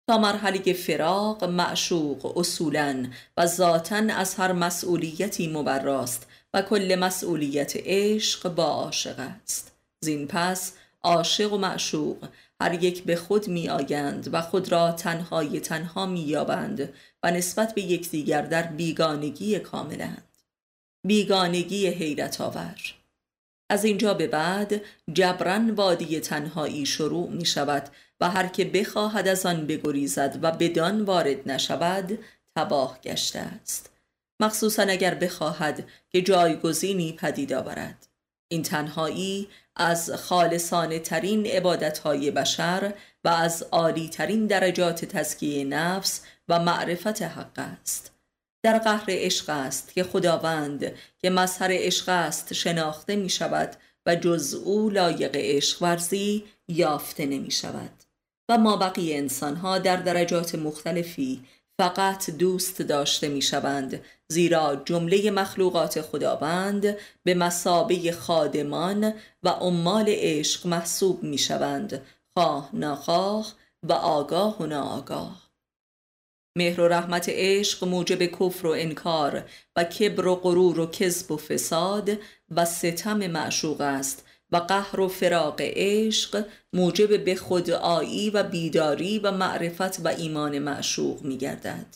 [0.07, 3.07] تا مرحله فراق معشوق اصولا
[3.37, 9.71] و ذاتا از هر مسئولیتی مبراست و کل مسئولیت عشق با عاشق است.
[10.01, 10.73] زین پس
[11.03, 12.27] عاشق و معشوق
[12.61, 17.73] هر یک به خود می آیند و خود را تنهای تنها می یابند و نسبت
[17.75, 20.27] به یکدیگر در بیگانگی کاملند.
[21.07, 22.75] بیگانگی حیرت آور.
[23.69, 24.81] از اینجا به بعد
[25.13, 27.89] جبران وادی تنهایی شروع می شود
[28.21, 32.19] و هر که بخواهد از آن بگریزد و بدان وارد نشود
[32.55, 33.89] تباه گشته است.
[34.39, 38.07] مخصوصا اگر بخواهد که جایگزینی پدید آورد.
[38.47, 46.59] این تنهایی از خالصانه ترین عبادت بشر و از عالی ترین درجات تزکیه نفس و
[46.59, 48.11] معرفت حق است.
[48.63, 53.75] در قهر عشق است که خداوند که مظهر عشق است شناخته می شود
[54.05, 58.03] و جز او لایق عشق ورزی یافته نمی شود
[58.49, 61.43] و ما بقیه انسان ها در درجات مختلفی
[61.79, 69.13] فقط دوست داشته می شوند زیرا جمله مخلوقات خداوند به مسابه خادمان
[69.43, 72.01] و عمال عشق محسوب می شوند
[72.33, 73.53] خواه ناخواه
[73.83, 75.46] و آگاه و ناآگاه.
[76.57, 79.43] مهر و رحمت عشق موجب کفر و انکار
[79.75, 82.09] و کبر و غرور و کذب و فساد
[82.49, 89.31] و ستم معشوق است و قهر و فراق عشق موجب به خودآیی و بیداری و
[89.31, 91.95] معرفت و ایمان معشوق می گردد.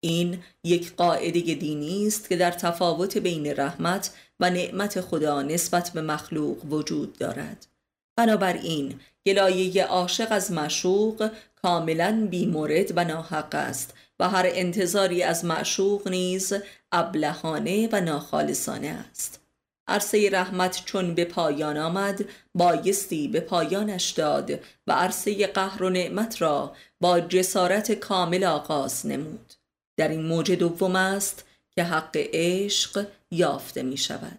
[0.00, 4.10] این یک قاعده دینی است که در تفاوت بین رحمت
[4.40, 7.71] و نعمت خدا نسبت به مخلوق وجود دارد.
[8.16, 11.30] بنابراین گلایه عاشق از معشوق
[11.62, 16.52] کاملا بیمورد و ناحق است و هر انتظاری از معشوق نیز
[16.92, 19.40] ابلهانه و ناخالصانه است.
[19.88, 22.24] عرصه رحمت چون به پایان آمد
[22.54, 24.50] بایستی به پایانش داد
[24.86, 29.52] و عرصه قهر و نعمت را با جسارت کامل آغاز نمود
[29.96, 34.38] در این موج دوم است که حق عشق یافته می شود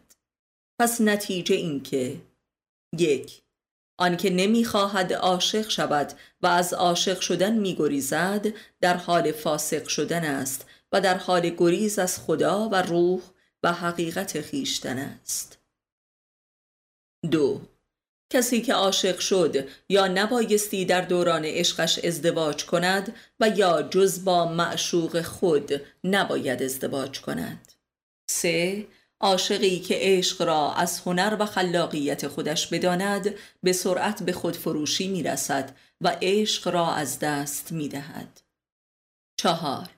[0.79, 2.17] پس نتیجه این که
[2.97, 3.42] یک
[3.97, 8.47] آنکه نمی‌خواهد عاشق شود و از عاشق شدن میگریزد
[8.81, 13.21] در حال فاسق شدن است و در حال گریز از خدا و روح
[13.63, 15.57] و حقیقت خیشتن است.
[17.31, 17.61] دو.
[18.29, 24.45] کسی که عاشق شد یا نبایستی در دوران عشقش ازدواج کند و یا جز با
[24.45, 27.71] معشوق خود نباید ازدواج کند.
[28.29, 28.85] سه.
[29.23, 35.07] عاشقی که عشق را از هنر و خلاقیت خودش بداند به سرعت به خود فروشی
[35.07, 38.41] می رسد و عشق را از دست می دهد.
[39.39, 39.89] چهار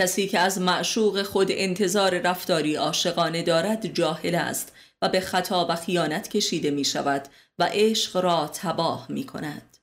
[0.00, 4.72] کسی که از معشوق خود انتظار رفتاری عاشقانه دارد جاهل است
[5.02, 7.28] و به خطا و خیانت کشیده می شود
[7.58, 9.76] و عشق را تباه می کند.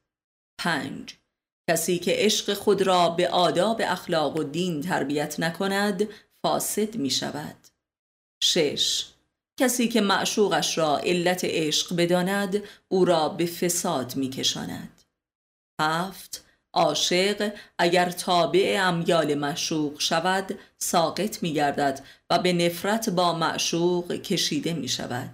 [0.59, 1.15] پنج
[1.69, 6.07] کسی که عشق خود را به آداب اخلاق و دین تربیت نکند
[6.41, 7.58] فاسد می شود.
[8.43, 9.05] شش
[9.59, 15.01] کسی که معشوقش را علت عشق بداند او را به فساد می کشاند.
[15.81, 24.13] هفت عاشق اگر تابع امیال معشوق شود ساقط می گردد و به نفرت با معشوق
[24.13, 25.33] کشیده می شود.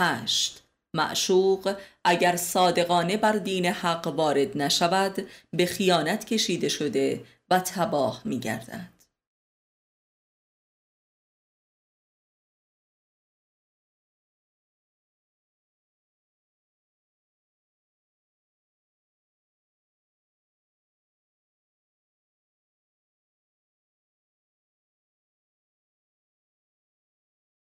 [0.00, 0.62] هشت
[0.94, 8.38] معشوق اگر صادقانه بر دین حق وارد نشود به خیانت کشیده شده و تباه می
[8.38, 8.95] گردد.